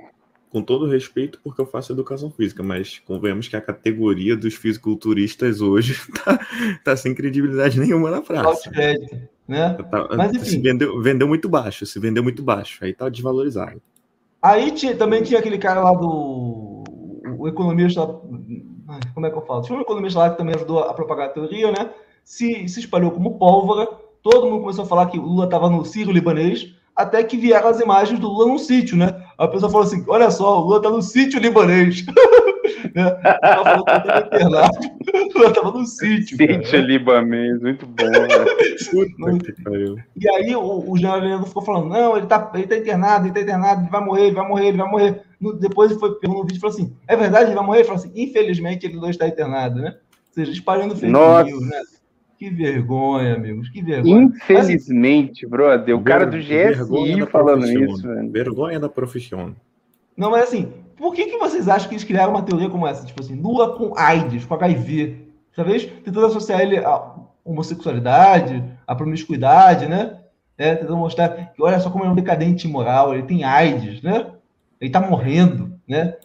[0.53, 5.62] Com todo respeito, porque eu faço educação física, mas convenhamos que a categoria dos fisiculturistas
[5.62, 6.38] hoje tá,
[6.84, 8.48] tá sem credibilidade nenhuma na praça.
[8.48, 9.16] Outcrédito,
[9.48, 9.74] né?
[9.90, 10.61] Tá- Mas, se enfim.
[10.62, 13.80] vendeu, vendeu muito baixo, se vendeu muito baixo, aí tá desvalorizado.
[14.42, 16.84] Aí tinha- também tinha aquele cara lá do.
[17.38, 18.07] O economista.
[19.14, 19.62] Como é que eu falo?
[19.62, 21.90] Tinha um economista lá que também ajudou a propagar a teoria, né?
[22.22, 23.88] Se, se espalhou como pólvora.
[24.22, 27.68] Todo mundo começou a falar que o Lula estava no Sírio libanês, até que vieram
[27.68, 29.24] as imagens do Lula num sítio, né?
[29.43, 32.07] A pessoa falou assim: olha só, o Lula tá no sítio libanês.
[32.95, 33.03] né?
[33.03, 33.80] Ela estava.
[35.12, 36.38] O Lula estava no sítio.
[36.38, 36.62] cara.
[36.62, 38.07] Sítio libanês, muito bom,
[39.64, 39.97] pariu.
[40.16, 43.34] E aí o, o general Heleno ficou falando, não, ele tá, ele tá internado, ele
[43.34, 45.22] tá internado, ele vai morrer, ele vai morrer, ele vai morrer.
[45.40, 47.78] No- depois ele foi pegou no vídeo e falou assim, é verdade, ele vai morrer?
[47.80, 49.97] Ele falou assim, infelizmente ele não está internado, né?
[50.28, 51.45] Ou seja, espalhando fake Nossa.
[51.45, 51.80] news, né?
[52.43, 54.24] Que vergonha, amigos, que vergonha.
[54.24, 55.97] Infelizmente, brother.
[55.97, 57.84] O cara do Vergonha GSI falando profissão.
[57.84, 58.32] isso, velho.
[58.32, 59.55] Vergonha da profissão.
[60.16, 63.07] não, mas assim, por que, que vocês acham que eles criaram uma teoria como essa?
[63.07, 65.18] Tipo assim, Lula com AIDS, com HIV,
[65.55, 67.14] talvez tentando associar ele à
[67.45, 70.18] homossexualidade, à promiscuidade, né?
[70.59, 74.03] É, tentando mostrar que olha só como ele é um decadente imoral, ele tem AIDS,
[74.03, 74.32] né?
[74.80, 76.16] Ele tá morrendo, né?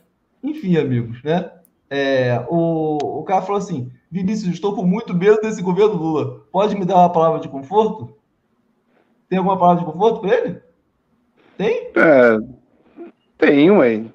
[0.42, 1.52] Enfim, amigos, né?
[1.88, 6.42] É, o, o cara falou assim: Vinícius, estou com muito medo desse governo Lula.
[6.52, 8.16] Pode me dar uma palavra de conforto?
[9.30, 10.62] Tem alguma palavra de conforto para ele?
[11.58, 11.92] Tem?
[11.96, 12.38] É,
[13.38, 14.06] tem, ué.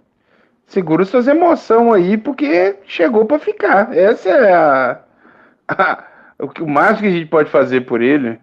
[0.67, 3.97] Segura suas emoções aí, porque chegou para ficar.
[3.97, 5.05] Essa é a,
[5.69, 6.05] a-
[6.41, 8.41] o, que- o máximo que a gente pode fazer por ele.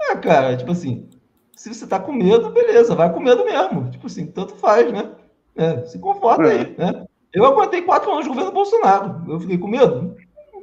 [0.00, 1.08] É, cara, tipo assim,
[1.54, 3.90] se você tá com medo, beleza, vai com medo mesmo.
[3.90, 5.10] Tipo assim, tanto faz, né?
[5.56, 7.04] É, se conforta aí, né?
[7.32, 9.24] Eu aguentei quatro anos de governo Bolsonaro.
[9.30, 10.16] Eu fiquei com medo?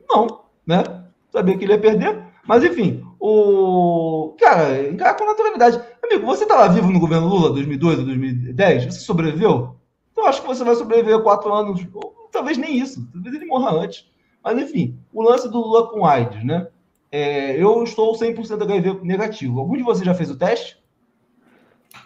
[0.10, 0.84] Não, né?
[1.32, 2.24] Sabia que ele ia perder.
[2.48, 4.36] Mas, enfim, o.
[4.40, 5.82] Cara, encara com naturalidade.
[6.04, 8.86] Amigo, você estava vivo no governo Lula 2002 ou 2010?
[8.86, 9.76] Você sobreviveu?
[10.12, 13.46] Então, eu acho que você vai sobreviver quatro anos, ou talvez nem isso, talvez ele
[13.46, 14.08] morra antes.
[14.44, 16.68] Mas, enfim, o lance do Lula com AIDS, né?
[17.12, 19.60] É, eu estou 100% HIV negativo.
[19.60, 20.78] Algum de vocês já fez o teste?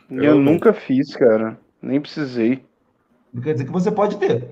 [0.09, 1.59] Eu, nunca fiz, cara.
[1.81, 2.63] Nem precisei.
[3.43, 4.49] Quer dizer que você pode ter.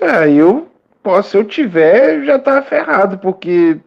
[0.00, 0.68] É, eu
[1.02, 3.78] posso, se eu tiver, já tá ferrado, porque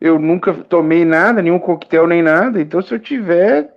[0.00, 2.60] eu nunca tomei nada, nenhum coquetel nem nada.
[2.60, 3.74] Então, se eu tiver,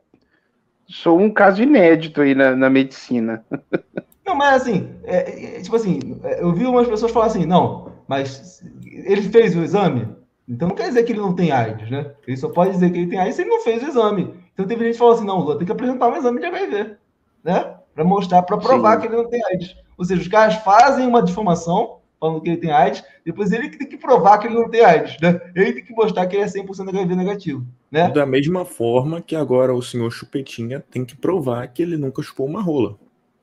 [0.88, 3.43] sou um caso inédito aí na, na medicina.
[4.26, 7.91] Não, mas assim, é, é, tipo assim, é, eu vi umas pessoas falar assim, não,
[8.07, 10.07] mas ele fez o exame,
[10.47, 12.09] então não quer dizer que ele não tem AIDS, né?
[12.26, 14.34] Ele só pode dizer que ele tem AIDS se ele não fez o exame.
[14.53, 16.95] Então teve gente que falou assim, não, Lula tem que apresentar um exame de HIV,
[17.43, 17.76] né?
[17.93, 19.01] Pra mostrar, pra provar Sim.
[19.01, 19.76] que ele não tem AIDS.
[19.97, 23.86] Ou seja, os caras fazem uma difamação falando que ele tem AIDS, depois ele tem
[23.86, 25.41] que provar que ele não tem AIDS, né?
[25.53, 28.09] Ele tem que mostrar que ele é 100% HIV negativo, né?
[28.11, 32.45] Da mesma forma que agora o senhor Chupetinha tem que provar que ele nunca chupou
[32.45, 32.95] uma rola.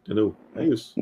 [0.02, 0.34] Entendeu?
[0.56, 0.94] É isso.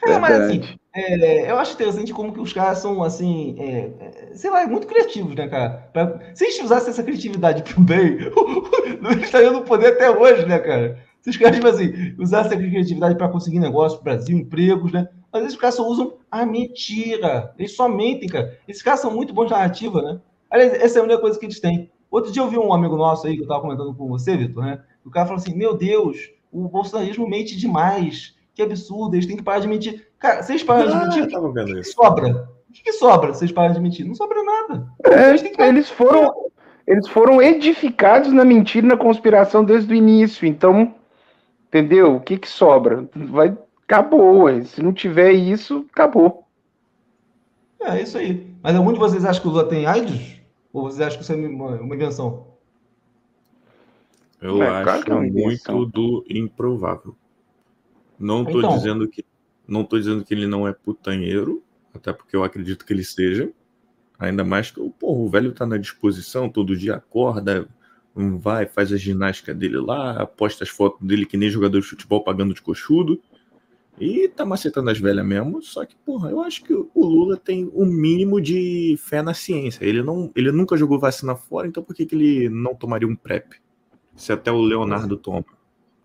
[0.00, 0.62] Cara, mas assim,
[0.94, 4.86] é, eu acho interessante como que os caras são, assim, é, é, sei lá, muito
[4.86, 5.88] criativos, né, cara?
[5.92, 8.18] Pra- se a gente usasse essa criatividade pro bem,
[9.10, 10.96] eles estariam no poder até hoje, né, cara?
[11.20, 15.08] Se os caras, tipo assim, usassem essa criatividade para conseguir negócio pro Brasil, empregos, né?
[15.32, 17.54] Às vezes os caras só usam a mentira.
[17.58, 18.58] Eles só mentem, cara.
[18.66, 20.20] Esses caras são muito bons de narrativa, né?
[20.50, 21.90] Aliás, essa é a única coisa que eles têm.
[22.10, 24.64] Outro dia eu vi um amigo nosso aí, que eu tava comentando com você, Vitor,
[24.64, 24.80] né?
[25.04, 28.34] O cara falou assim: Meu Deus, o bolsonarismo mente demais.
[28.52, 30.08] Que absurdo, eles têm que parar de mentir.
[30.18, 31.92] Cara, eles pararem de Ah, mentir, o que isso.
[31.92, 32.48] sobra?
[32.68, 34.04] O que, que sobra se eles pararem de mentir?
[34.06, 34.86] Não sobra nada.
[35.04, 36.32] É, eles foram,
[36.86, 40.46] eles foram edificados na mentira e na conspiração desde o início.
[40.46, 40.94] Então,
[41.68, 42.16] entendeu?
[42.16, 43.08] O que que sobra?
[43.14, 43.56] Vai,
[43.94, 44.44] acabou.
[44.44, 44.62] ué.
[44.64, 46.46] Se não tiver isso, acabou.
[47.80, 48.54] É isso aí.
[48.62, 50.40] Mas algum de vocês acha que o Lula tem AIDS?
[50.72, 52.46] Ou vocês acham que isso é uma, uma invenção?
[54.40, 57.16] Eu É, acho claro que é muito do improvável.
[58.18, 58.76] Não tô Então.
[58.76, 59.24] dizendo que
[59.66, 61.62] não tô dizendo que ele não é putanheiro,
[61.94, 63.52] até porque eu acredito que ele seja.
[64.18, 67.66] Ainda mais que porra, o velho tá na disposição, todo dia acorda,
[68.14, 72.22] vai, faz a ginástica dele lá, posta as fotos dele que nem jogador de futebol
[72.22, 73.20] pagando de coxudo.
[73.98, 77.70] E tá macetando as velhas mesmo, só que, porra, eu acho que o Lula tem
[77.74, 79.84] o mínimo de fé na ciência.
[79.84, 83.14] Ele, não, ele nunca jogou vacina fora, então por que, que ele não tomaria um
[83.14, 83.54] PrEP?
[84.14, 85.44] Se até o Leonardo toma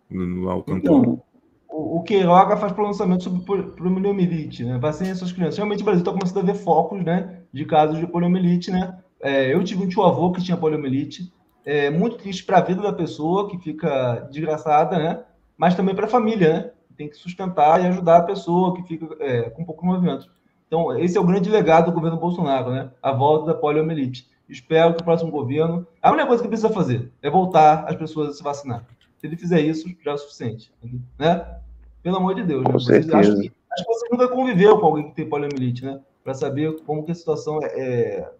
[0.10, 0.98] no, Alcântara.
[0.98, 1.22] Então,
[1.70, 4.78] o, o Queiroga faz pronunciamento sobre pol- poliomielite, né?
[4.78, 5.58] Vacinem essas crianças.
[5.58, 7.42] Realmente o Brasil está começando a ver focos, né?
[7.52, 8.98] De casos de poliomielite, né?
[9.22, 11.34] É, eu tive um tio avô que tinha poliomielite.
[11.66, 15.24] É muito triste para a vida da pessoa que fica desgraçada, né?
[15.58, 16.72] Mas também para a família, né?
[16.98, 20.30] Tem que sustentar e ajudar a pessoa que fica é, com pouco movimento.
[20.68, 22.92] Então, esse é o grande legado do governo Bolsonaro, né?
[23.02, 24.28] A volta da poliomielite.
[24.48, 25.88] Espero que o próximo governo.
[26.02, 28.86] A única coisa que precisa fazer é voltar as pessoas a se vacinar.
[29.18, 30.72] Se ele fizer isso, já é o suficiente.
[31.18, 31.60] Né?
[32.04, 32.64] Pelo amor de Deus.
[32.64, 32.72] Né?
[32.72, 36.00] Vocês- acho, que, acho que você nunca conviveu com alguém que tem poliomielite, né?
[36.24, 38.32] Para saber como que a situação é, é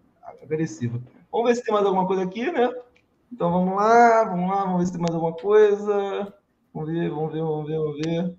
[0.42, 1.00] agressiva.
[1.30, 2.70] Vamos ver se tem mais alguma coisa aqui, né?
[3.32, 6.32] Então vamos lá, vamos lá, vamos ver se tem mais alguma coisa.
[6.72, 8.36] Vamos ver, vamos ver, vamos ver, vamos ver.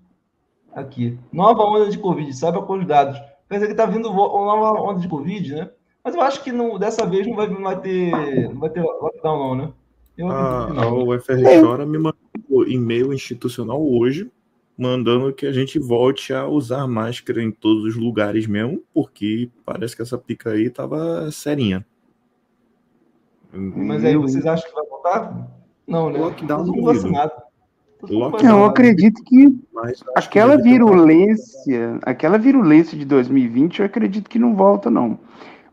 [0.74, 1.18] Aqui.
[1.32, 3.20] Nova onda de Covid, saiba com os dados.
[3.50, 5.70] Dizer que tá vindo uma nova onda de Covid, né?
[6.04, 8.10] Mas eu acho que não, dessa vez não vai, não vai ter.
[8.48, 9.72] Não vai ter lockdown, não, né?
[10.16, 11.06] Eu A, não.
[11.08, 14.30] UFRJ Chora me mandou e-mail institucional hoje,
[14.76, 19.94] mandando que a gente volte a usar máscara em todos os lugares mesmo, porque parece
[19.94, 21.86] que essa pica aí tava serinha.
[23.52, 25.48] Mas aí vocês acham que vai voltar?
[25.86, 26.18] Não, né?
[26.18, 26.84] Lockdown duvido.
[26.84, 27.32] vacinado.
[28.02, 28.58] Lockdown.
[28.58, 29.56] Eu acredito que que
[30.14, 35.18] aquela ter virulência, aquela virulência de 2020, eu acredito que não volta, não.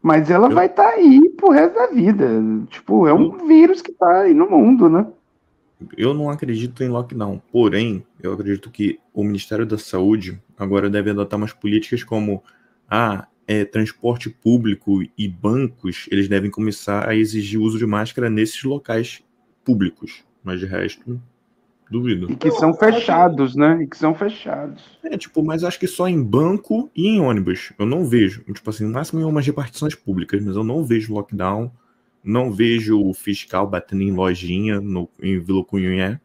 [0.01, 2.30] Mas ela vai estar aí pro resto da vida.
[2.69, 5.07] Tipo, é um vírus que tá aí no mundo, né?
[5.97, 11.09] Eu não acredito em lockdown, porém, eu acredito que o Ministério da Saúde agora deve
[11.09, 12.43] adotar umas políticas como
[12.89, 18.30] ah, é, transporte público e bancos, eles devem começar a exigir o uso de máscara
[18.30, 19.23] nesses locais
[19.63, 21.21] públicos, mas de resto,
[21.90, 22.32] Duvido.
[22.32, 23.84] E que são fechados, né?
[23.84, 24.82] E que são fechados.
[25.04, 27.74] É, tipo, mas acho que só em banco e em ônibus.
[27.78, 28.44] Eu não vejo.
[28.44, 31.72] Tipo assim, no máximo em umas repartições públicas, mas eu não vejo lockdown.
[32.24, 36.20] Não vejo o fiscal batendo em lojinha no, em Vila Cunhé.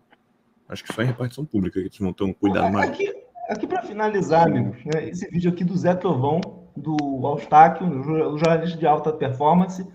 [0.66, 2.88] Acho que só em repartição pública que eles vão ter um cuidado maior.
[2.88, 3.12] Aqui,
[3.50, 6.40] aqui para finalizar, amigos, né, esse vídeo aqui do Zé Trovão,
[6.74, 9.86] do Eustáquio, o jornalista de alta performance.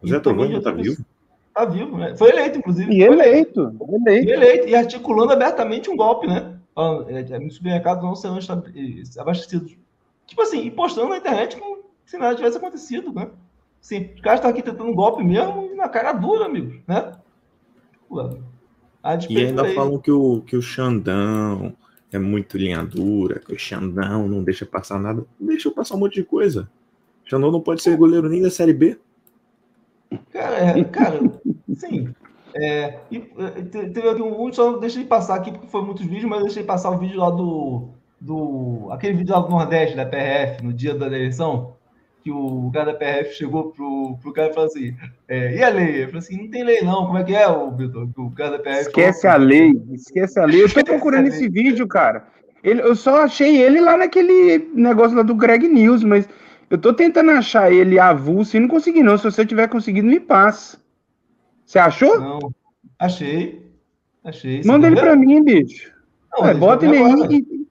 [0.00, 1.04] O Zé Trovão também ainda tá vivo?
[1.54, 2.16] Tá vivo, né?
[2.16, 2.92] Foi eleito, inclusive.
[2.92, 4.28] E eleito, eleito.
[4.28, 6.56] E eleito, e articulando abertamente um golpe, né?
[6.74, 8.38] Falando, é, é, supermercados não serão
[9.18, 9.76] abastecidos.
[10.26, 13.28] Tipo assim, e postando na internet como se nada tivesse acontecido, né?
[13.80, 17.12] Sim, os caras estão aqui tentando um golpe mesmo e na cara dura, amigos, né?
[18.10, 18.30] Ué,
[19.28, 21.74] E ainda daí- falam que o, que o Xandão
[22.10, 25.24] é muito linha dura, que o Xandão não deixa passar nada.
[25.38, 26.70] Deixa eu passar um monte de coisa.
[27.24, 28.98] Xandão não pode ser goleiro nem da Série B.
[30.32, 31.20] Cara, é, cara,
[31.76, 32.08] sim.
[32.54, 36.28] É, e, é, te- teve um último, só deixei passar aqui porque foi muitos vídeos,
[36.28, 37.88] mas deixei passar o vídeo lá do,
[38.20, 38.88] do.
[38.90, 41.74] Aquele vídeo lá do Nordeste, da PRF, no dia da eleição,
[42.22, 44.94] que o cara da PRF chegou pro, pro cara e falou assim:
[45.26, 45.88] é, e a lei?
[45.88, 48.06] Ele falou assim: não tem lei não, como é que é, o Vitor?
[48.12, 48.80] Que O cara da PRF.
[48.82, 50.62] Esquece falou a assim, lei, esquece a lei.
[50.62, 52.26] Eu tô procurando esse vídeo, cara.
[52.62, 56.28] Ele, eu só achei ele lá naquele negócio lá do Greg News, mas
[56.72, 59.18] eu tô tentando achar ele avulso e não consegui, não.
[59.18, 60.78] Se você tiver conseguido, me passa.
[61.66, 62.18] Você achou?
[62.18, 62.38] Não,
[62.98, 63.70] achei.
[64.24, 64.62] Achei.
[64.62, 65.92] Você Manda quer ele pra mim, bicho.
[66.32, 67.32] Não, É, bota ele aí agora.
[67.32, 67.66] e,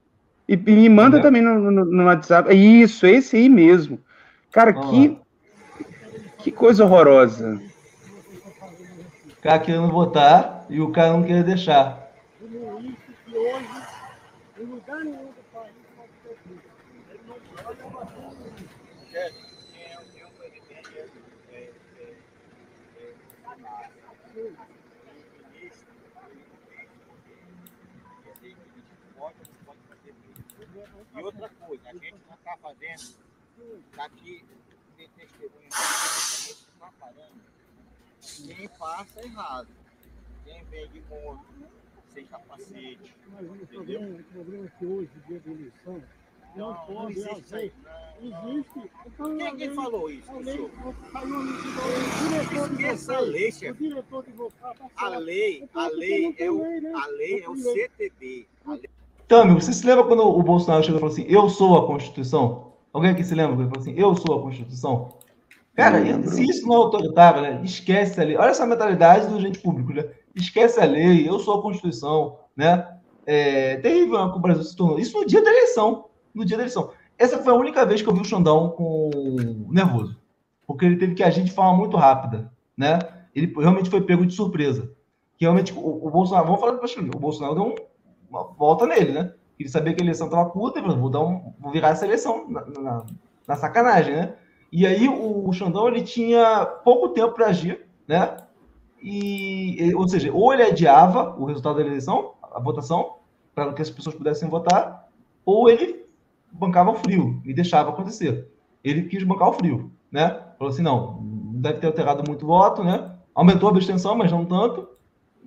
[0.48, 1.22] e- e me manda Entendeu?
[1.24, 2.54] também no, no- no WhatsApp.
[2.54, 4.00] Isso, esse aí mesmo.
[4.52, 5.18] Cara, Vamos que,
[6.44, 7.60] que coisa horrorosa.
[9.32, 12.12] O cara querendo votar e o cara não queria deixar.
[31.16, 33.16] E outra coisa, a gente não está fazendo,
[33.90, 34.44] está aqui
[34.98, 37.42] tem testemunho, a gente está parando.
[38.46, 39.68] Quem passa errado,
[40.46, 41.46] quem vem de moto,
[42.14, 43.16] sem capacete,
[43.62, 44.02] entendeu?
[44.20, 46.04] O problema é que hoje, dia da eleição,
[46.56, 47.74] não, Não, não pode existe isso aí.
[47.86, 48.12] haver.
[48.22, 48.92] Existe.
[49.08, 50.70] Então, Quem a que lei- falou isso, a lei- no- o
[52.30, 53.88] diretor de Esqueça a lei, O chefe.
[53.88, 54.62] diretor de vocês.
[54.62, 56.92] tá A lei, a lei não é o, lei, né?
[56.94, 57.74] a lei é o Não lei.
[57.90, 58.48] CTB.
[58.66, 58.90] A lei-
[59.32, 61.88] Então, amigo, você se lembra quando o Bolsonaro chegou e falou assim: Eu sou a
[61.88, 62.74] Constituição?
[62.92, 65.08] Alguém aqui se lembra quando ele falou assim: Eu sou a Constituição?
[65.74, 67.62] Cara, se isso não é autoritário, né?
[67.64, 68.36] Esquece a lei.
[68.36, 70.04] Olha essa mentalidade do gente público, né?
[70.36, 72.86] Esquece a lei, eu sou a Constituição, né?
[73.26, 75.00] É terrível né, que o Brasil se tornou.
[75.00, 76.08] Isso no dia da eleição.
[76.36, 76.92] No dia da eleição.
[77.18, 79.12] Essa foi a única vez que eu vi o Xandão com
[79.70, 80.20] nervoso.
[80.68, 83.00] Porque ele teve que agir de forma muito rápida, né?
[83.34, 84.92] Ele realmente foi pego de surpresa.
[85.38, 87.91] Que realmente o, o Bolsonaro, vamos falar para o Bolsonaro deu um-
[88.32, 89.34] uma volta nele, né?
[89.60, 92.06] Ele sabia que a eleição estava curta, ele falou, vou, dar um, vou virar essa
[92.06, 93.06] eleição na, na-
[93.48, 94.36] na sacanagem, né?
[94.72, 98.38] E aí o, Xandão ele tinha pouco tempo para agir, né?
[99.04, 103.18] E, ou seja, ou ele adiava o resultado da eleição, a votação,
[103.54, 105.08] para que as pessoas pudessem votar,
[105.46, 106.06] ou ele
[106.52, 108.48] bancava o frio e deixava acontecer.
[108.84, 110.30] Ele quis bancar o frio, né?
[110.58, 111.20] Falou assim, não,
[111.56, 113.16] deve ter alterado muito voto, né?
[113.34, 114.88] Aumentou a abstenção, mas não tanto,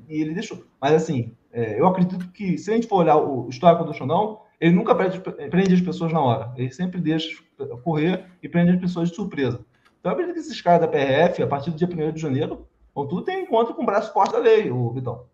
[0.09, 0.65] e ele deixou.
[0.81, 4.41] Mas assim, é, eu acredito que se a gente for olhar o histórico do Xandão,
[4.61, 6.53] ele nunca prende, prende as pessoas na hora.
[6.57, 7.43] Ele sempre deixa
[7.83, 9.61] correr e prende as pessoas de surpresa.
[10.01, 12.67] Então eu acredito que esses caras da PRF, a partir do dia 1 de janeiro,
[12.95, 15.25] vão tudo ter encontro com o braço forte da lei, o Vitão.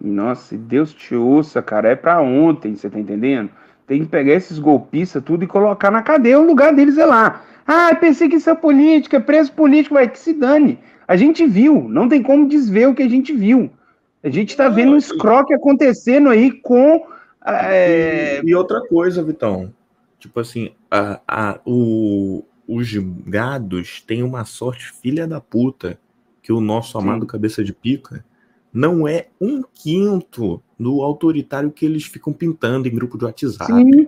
[0.00, 1.90] Nossa, Deus te ouça, cara.
[1.90, 3.50] É pra ontem, você tá entendendo?
[3.86, 6.40] Tem que pegar esses golpistas tudo e colocar na cadeia.
[6.40, 7.44] O lugar deles é lá.
[7.66, 10.80] Ah, perseguição política, preso político, vai que se dane.
[11.06, 13.70] A gente viu, não tem como desver o que a gente viu.
[14.22, 17.04] A gente tá vendo um escroque acontecendo aí com.
[17.44, 19.72] é, E, e outra coisa, Vitão.
[20.18, 22.92] Tipo assim, a, a- o- os
[23.26, 25.98] gados têm uma sorte filha da puta
[26.40, 28.24] que o nosso amado cabeça de pica
[28.72, 33.72] não é um quinto do autoritário que eles ficam pintando em grupo de WhatsApp.
[33.72, 34.06] Sim,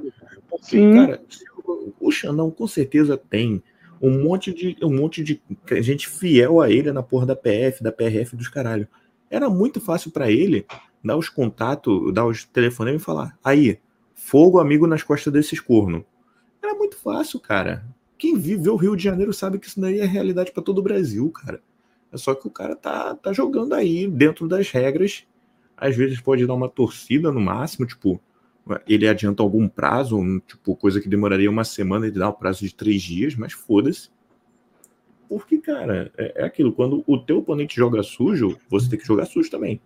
[0.48, 0.94] Porque, sim.
[0.94, 1.20] cara,
[1.64, 3.60] o- o Xandão com certeza tem
[4.04, 5.40] um monte de um monte de
[5.80, 8.86] gente fiel a ele na porra da PF, da PRF dos caralho.
[9.30, 10.66] Era muito fácil pra ele
[11.02, 13.78] dar os contatos, dar os telefonemas e falar: "Aí,
[14.14, 16.04] fogo amigo nas costas desses corno".
[16.62, 17.84] Era muito fácil, cara.
[18.18, 20.82] Quem vive o Rio de Janeiro sabe que isso daí é realidade pra todo o
[20.82, 21.62] Brasil, cara.
[22.12, 25.26] É só que o cara tá, tá jogando aí dentro das regras.
[25.76, 28.20] Às vezes pode dar uma torcida no máximo, tipo,
[28.88, 32.60] ele adianta algum prazo, um, tipo, coisa que demoraria uma semana, ele dá um prazo
[32.60, 34.08] de três dias, mas foda-se.
[35.28, 39.26] Porque, cara, é, é aquilo, quando o teu oponente joga sujo, você tem que jogar
[39.26, 39.80] sujo também.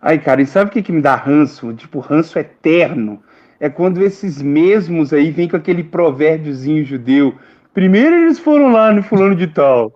[0.00, 1.72] Ai, cara, e sabe o que, que me dá ranço?
[1.74, 3.22] Tipo, ranço eterno.
[3.60, 7.34] É quando esses mesmos aí vêm com aquele provérbiozinho judeu.
[7.74, 9.92] Primeiro eles foram lá no fulano de tal.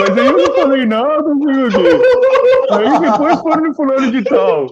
[0.00, 2.72] Mas aí eu não falei nada, não o quê.
[2.72, 4.66] Aí depois foram no fulano de tal.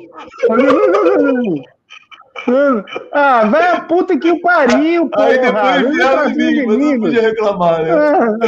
[0.49, 1.63] Mas eu-
[3.13, 5.27] Ah, vai a puta que o pariu, porra.
[5.27, 7.91] Aí depois vieram em mim, mas não podia reclamar, né?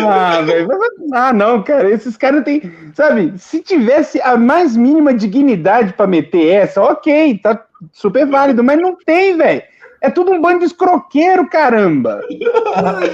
[0.07, 0.69] ah, velho.
[1.13, 1.91] Ah, não, cara.
[1.91, 2.63] Esses caras têm.
[2.95, 8.79] Sabe, se tivesse a mais mínima dignidade pra meter essa, ok, tá super válido, mas
[8.81, 9.63] não tem, velho.
[10.01, 12.21] É tudo um bando de escroqueiro, caramba.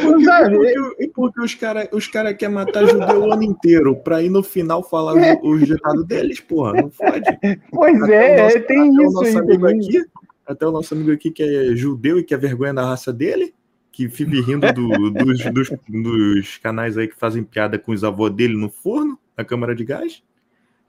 [0.03, 0.57] Porque, Sabe?
[0.57, 4.43] porque, porque os caras os cara querem matar judeu o ano inteiro, pra ir no
[4.43, 6.73] final falar o, o ditado deles, porra.
[6.73, 7.23] Não fode.
[7.71, 9.77] Pois Até é, nosso- tem o isso nosso aí amigo também.
[9.79, 10.05] aqui,
[10.51, 13.55] até o nosso amigo aqui que é judeu e que é vergonha da raça dele,
[13.93, 18.33] que vive rindo do- dos, dos, dos canais aí que fazem piada com os avós
[18.33, 20.23] dele no forno, na câmara de gás.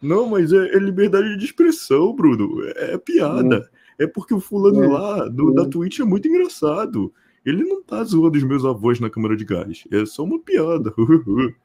[0.02, 2.64] Não, mas é, é liberdade de expressão, Bruno.
[2.76, 3.70] É, é piada.
[4.00, 4.88] É porque o fulano É.
[4.88, 7.14] lá do, da Twitch é muito engraçado.
[7.46, 9.84] Ele não tá zoando os meus avós na câmara de gás.
[9.92, 10.92] É só uma piada.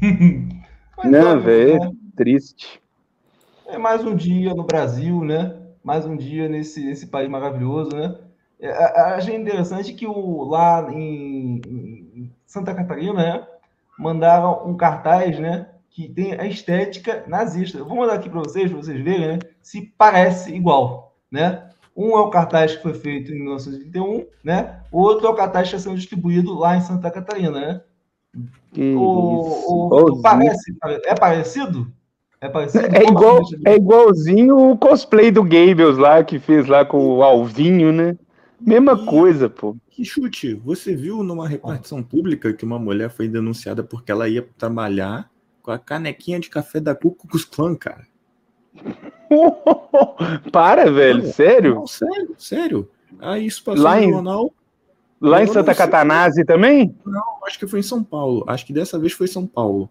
[1.04, 2.80] Não, velho, é triste.
[3.66, 5.56] É mais um dia no Brasil, né?
[5.82, 8.16] Mais um dia nesse, nesse país maravilhoso, né?
[8.60, 8.70] É,
[9.14, 13.46] Achei interessante que o, lá em, em Santa Catarina, né?
[13.98, 15.68] Mandaram um cartaz, né?
[15.90, 17.78] Que tem a estética nazista.
[17.78, 19.38] Eu vou mandar aqui para vocês, para vocês verem, né?
[19.60, 21.68] Se parece igual, né?
[21.94, 24.80] Um é o cartaz que foi feito em 1931, né?
[24.90, 27.80] O outro é o cartaz que está sendo distribuído lá em Santa Catarina, né?
[28.72, 30.22] Que O, isso, o- igualzinho.
[30.22, 30.74] parece,
[31.04, 31.92] é parecido?
[32.42, 32.86] É parecido?
[32.94, 37.92] É, igual, é igualzinho o cosplay do Gables lá, que fez lá com o Alvinho,
[37.92, 38.18] né?
[38.60, 39.76] Mesma coisa, pô.
[39.88, 44.44] Que chute, você viu numa repartição pública que uma mulher foi denunciada porque ela ia
[44.58, 45.30] trabalhar
[45.62, 48.06] com a canequinha de café da Klux Klan, cara?
[50.50, 51.74] Para, velho, Não, sério?
[51.76, 52.88] Não, sério, sério.
[53.20, 54.52] Aí isso passou Lá no em- jornal.
[55.20, 55.72] Lá em Santa.
[55.74, 56.92] Catanase também?
[57.06, 58.44] Não, acho que foi em São Paulo.
[58.48, 59.88] Acho que dessa vez foi São Paulo.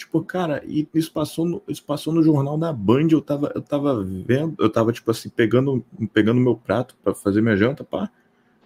[0.00, 3.60] Tipo, cara, e isso passou no, isso passou no jornal da Band, eu tava, eu
[3.60, 5.84] tava vendo, eu tava, tipo assim, pegando
[6.14, 8.10] pegando meu prato pra fazer minha janta, pá.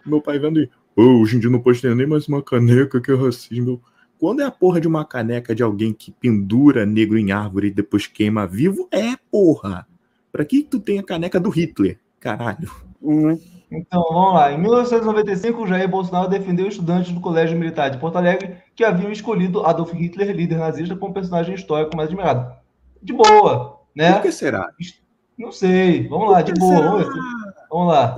[0.07, 3.01] Meu pai vendo e, "Ô, hoje em dia não pode ter nem mais uma caneca,
[3.01, 3.83] que é racismo.
[4.17, 7.73] Quando é a porra de uma caneca de alguém que pendura negro em árvore e
[7.73, 9.89] depois queima vivo, é porra.
[10.31, 11.99] Pra que tu tem a caneca do Hitler?
[12.21, 12.71] Caralho.
[13.77, 14.53] Então, vamos lá.
[14.53, 19.67] Em 1995, Jair Bolsonaro defendeu estudantes do Colégio Militar de Porto Alegre que haviam escolhido
[19.67, 22.55] Adolf Hitler, líder nazista, como personagem histórico mais admirado.
[23.03, 24.13] De boa, né?
[24.13, 24.69] Por que será?
[25.37, 26.07] Não sei.
[26.09, 27.03] Vamos lá, de boa.
[27.03, 27.55] será?
[27.71, 28.17] Vamos lá.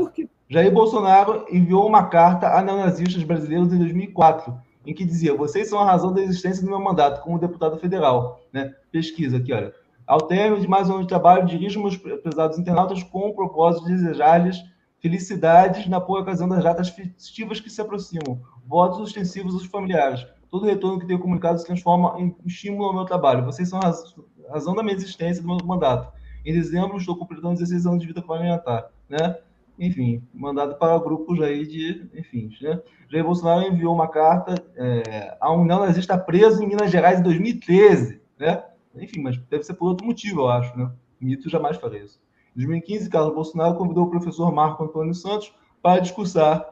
[0.48, 4.54] Jair Bolsonaro enviou uma carta a neonazistas brasileiros em 2004,
[4.86, 8.40] em que dizia: Vocês são a razão da existência do meu mandato como deputado federal.
[8.52, 8.72] Né?
[8.92, 9.72] Pesquisa aqui, olha.
[10.06, 13.86] Ao término de mais um ano de trabalho, dirijo meus pesados internautas com o propósito
[13.86, 14.62] de desejar-lhes
[15.06, 18.40] felicidades na boa ocasião das datas festivas que se aproximam.
[18.66, 20.26] Votos ostensivos aos familiares.
[20.50, 23.44] Todo retorno que tenho comunicado se transforma em estímulo ao meu trabalho.
[23.44, 24.16] Vocês são a raz-
[24.50, 26.12] razão da minha existência e do meu mandato.
[26.44, 28.90] Em dezembro, estou completando 16 anos de vida parlamentar.
[29.08, 29.38] Né?
[29.78, 32.08] Enfim, mandado para grupos aí de.
[32.14, 32.80] Enfim, né?
[33.08, 38.20] Jair Bolsonaro enviou uma carta é, a um neonazista preso em Minas Gerais em 2013.
[38.38, 38.60] Né?
[38.96, 40.76] Enfim, mas deve ser por outro motivo, eu acho.
[40.76, 40.90] Né?
[41.20, 42.20] Mito jamais faria isso.
[42.56, 45.52] Em 2015, Carlos Bolsonaro convidou o professor Marco Antônio Santos
[45.82, 46.66] para discursar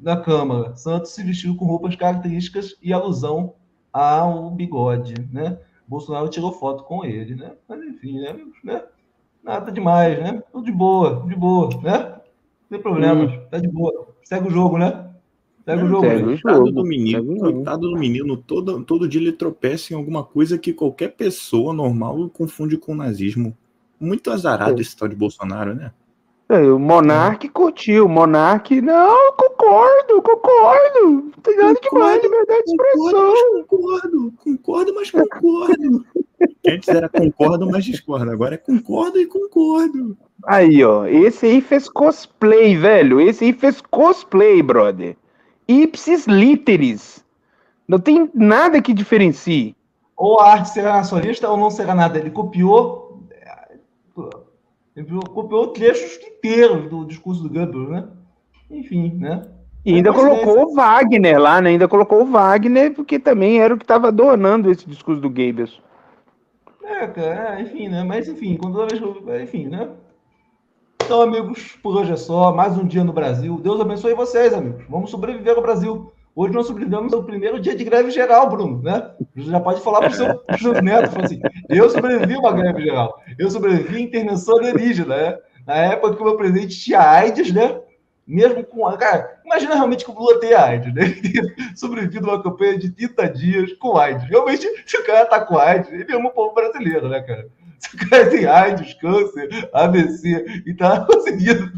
[0.00, 0.76] na Câmara.
[0.76, 3.54] Santos se vestiu com roupas características e alusão
[3.92, 5.58] ao bigode, né?
[5.88, 7.52] Bolsonaro tirou foto com ele, né?
[7.68, 8.36] Mas enfim, né?
[8.62, 8.84] né?
[9.42, 10.42] Nada demais, né?
[10.52, 11.98] Tudo de boa, de boa, né?
[11.98, 14.08] Não tem problemas, tá de boa.
[14.22, 15.10] Segue o jogo, né?
[15.64, 16.06] Segue o jogo.
[16.06, 16.34] Segue né?
[16.34, 20.56] o coitado do menino, coitado do menino, todo, todo dia ele tropeça em alguma coisa
[20.56, 23.56] que qualquer pessoa normal confunde com nazismo.
[23.98, 25.90] Muito azarado esse tal de Bolsonaro, né?
[26.48, 31.02] É, O Monark curtiu, o Monark, não, concordo, concordo.
[31.04, 33.34] Não tem nada demais, liberdade de expressão.
[33.66, 36.04] Concordo, concordo, mas concordo.
[36.68, 38.30] Antes era concordo, mas discordo.
[38.30, 40.16] Agora é concordo e concordo.
[40.44, 43.20] Aí, ó, esse aí fez cosplay, velho.
[43.20, 45.16] Esse aí fez cosplay, brother.
[45.66, 47.24] Ipsis literis.
[47.88, 49.74] Não tem nada que diferencie.
[50.16, 52.18] Ou a arte será nacionalista ou não será nada.
[52.18, 53.05] Ele copiou.
[54.96, 58.08] Ele copiou trechos inteiros do discurso do Goebbels, né?
[58.70, 59.42] Enfim, né?
[59.84, 61.70] E ainda colocou o Wagner lá, né?
[61.70, 65.80] Ainda colocou o Wagner, porque também era o que estava adornando esse discurso do Goebbels.
[66.82, 68.02] É, cara, é, enfim, né?
[68.02, 69.90] Mas enfim, quando toda vez que eu- enfim, né?
[71.04, 72.52] Então, amigos, por hoje é só.
[72.52, 73.60] Mais um dia no Brasil.
[73.62, 74.84] Deus abençoe vocês, amigos.
[74.88, 76.10] Vamos sobreviver ao Brasil.
[76.36, 79.10] Hoje nós sobrevivemos ao primeiro dia de greve geral, Bruno, né?
[79.34, 80.16] Você já pode falar para os
[80.58, 85.16] seu, netos, fala assim, eu sobrevivi a uma greve geral, eu sobrevivi à intervenção alienígena,
[85.16, 85.38] né?
[85.66, 87.80] Na época que o meu presidente tinha AIDS, né?
[88.26, 88.84] Mesmo com.
[88.98, 91.04] Cara, imagina realmente que o Lula tem AIDS, né?
[91.74, 94.28] Sobrevivido a uma campanha de 30 dias com AIDS.
[94.28, 97.48] Realmente, se o cara tá com AIDS, ele ama o povo brasileiro, né, cara?
[97.78, 101.72] Se o cara tem AIDS, câncer, AVC e tá conseguindo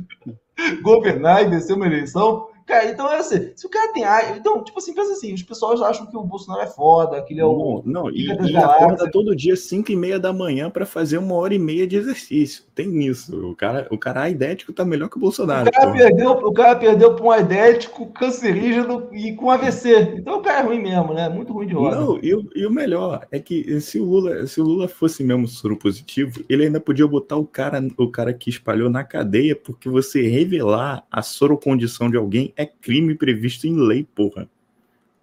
[0.82, 4.04] governar e vencer uma eleição, Cara, então é assim, se o cara tem
[4.36, 7.40] então, tipo assim, pensa assim, os pessoas acham que o Bolsonaro é foda, que ele
[7.40, 7.82] é o.
[7.84, 11.34] Não, não e, e acorda todo dia 5 e meia da manhã para fazer uma
[11.34, 12.64] hora e meia de exercício.
[12.74, 13.34] Tem isso.
[13.50, 15.68] O cara, o cara aidético tá melhor que o Bolsonaro.
[15.68, 15.98] O cara, porra.
[15.98, 20.16] perdeu, o cara perdeu pra um aidético, cancerígeno e com AVC.
[20.18, 21.28] Então o cara é ruim mesmo, né?
[21.28, 21.96] Muito ruim de roda.
[21.96, 25.24] Não, e, o- e o melhor é que se o Lula, se o Lula fosse
[25.24, 29.56] mesmo soro positivo, ele ainda podia botar o cara, o cara que espalhou na cadeia,
[29.56, 34.48] porque você revelar a sorocondição de alguém é crime previsto em lei, porra.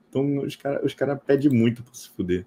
[0.09, 2.45] Então os caras os cara pedem muito pra se fuder.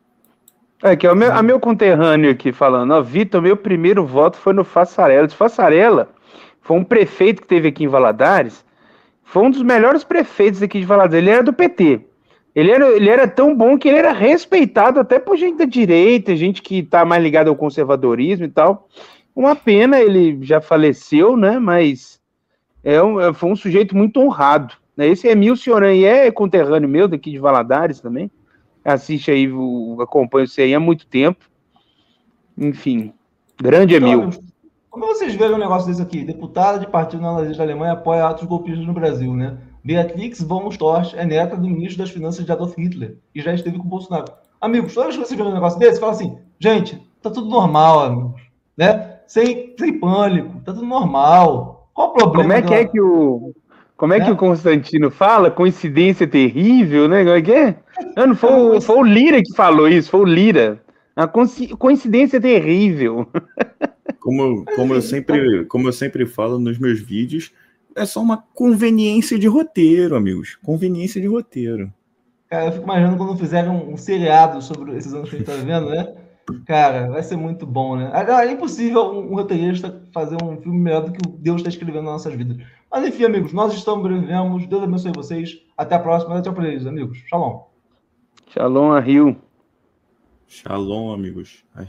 [0.83, 4.39] É, que é o meu, a meu conterrâneo aqui falando, ó, Vitor, meu primeiro voto
[4.39, 5.27] foi no Fassarela.
[5.27, 6.09] Esse Fassarela
[6.63, 8.65] foi um prefeito que teve aqui em Valadares,
[9.23, 11.19] foi um dos melhores prefeitos aqui de Valadares.
[11.19, 12.01] Ele era do PT.
[12.55, 16.35] Ele era, ele era tão bom que ele era respeitado até por gente da direita,
[16.35, 18.89] gente que tá mais ligada ao conservadorismo e tal.
[19.37, 21.59] Uma pena, ele já faleceu, né?
[21.59, 22.18] Mas
[22.93, 24.75] é um, é- foi um sujeito muito honrado.
[24.97, 25.09] Né?
[25.09, 28.31] Esse Emil Cioran e é conterrâneo meu daqui de Valadares também
[28.85, 29.49] assiste aí,
[30.01, 31.45] acompanha o CI há muito tempo.
[32.57, 33.13] Enfim,
[33.61, 34.23] grande Então, Emil.
[34.23, 34.41] amigos,
[34.91, 36.25] Como vocês veem um negócio desse aqui?
[36.25, 39.59] Deputada de partido nazista da Alemanha apoia atos golpistas no Brasil, né?
[39.85, 43.79] Beatrix von Storch é neta do ministro das Finanças de Adolf Hitler e já esteve
[43.79, 44.25] com o Bolsonaro.
[44.61, 48.01] Amigos, toda vez que você vê um negócio desse, fala assim, gente, tá tudo normal,
[48.01, 48.43] amigos.
[48.77, 49.19] Né?
[49.27, 51.78] Sem, sem pânico, tá tudo normal.
[51.99, 52.43] Qual o problema?
[52.43, 53.53] Como é que da- é que o.
[53.97, 54.33] Como é que Né?
[54.33, 55.51] o Constantino fala?
[55.51, 57.25] Coincidência terrível, né?
[57.25, 57.77] Como é que é?
[58.17, 60.81] Não, não foi, o- foi o Lira que falou isso, foi o Lira.
[61.17, 63.27] A coinci- coincidência terrível.
[64.21, 67.51] Como, como, eu sempre, como eu sempre falo nos meus vídeos,
[67.97, 70.57] é só uma conveniência de roteiro, amigos.
[70.63, 71.91] Conveniência de roteiro.
[72.51, 75.47] Cara, eu fico imaginando quando fizerem um, um seriado sobre esses anos que a gente
[75.49, 76.13] tá vivendo, né?
[76.67, 78.11] Cara, vai ser muito bom, né?
[78.13, 82.05] Ah, É impossível um, roteirista fazer um filme melhor do que o Deus está escrevendo
[82.05, 82.57] nas nossas vidas.
[82.91, 84.67] Mas enfim, amigos, nós estamos sobrevivemos.
[84.67, 85.63] Deus abençoe vocês.
[85.77, 86.41] Até a próxima.
[86.41, 87.19] Tchau pra eles, amigos.
[87.29, 87.65] Shalom.
[88.49, 89.37] Shalom a Rio.
[90.47, 91.65] Shalom, amigos.
[91.75, 91.83] A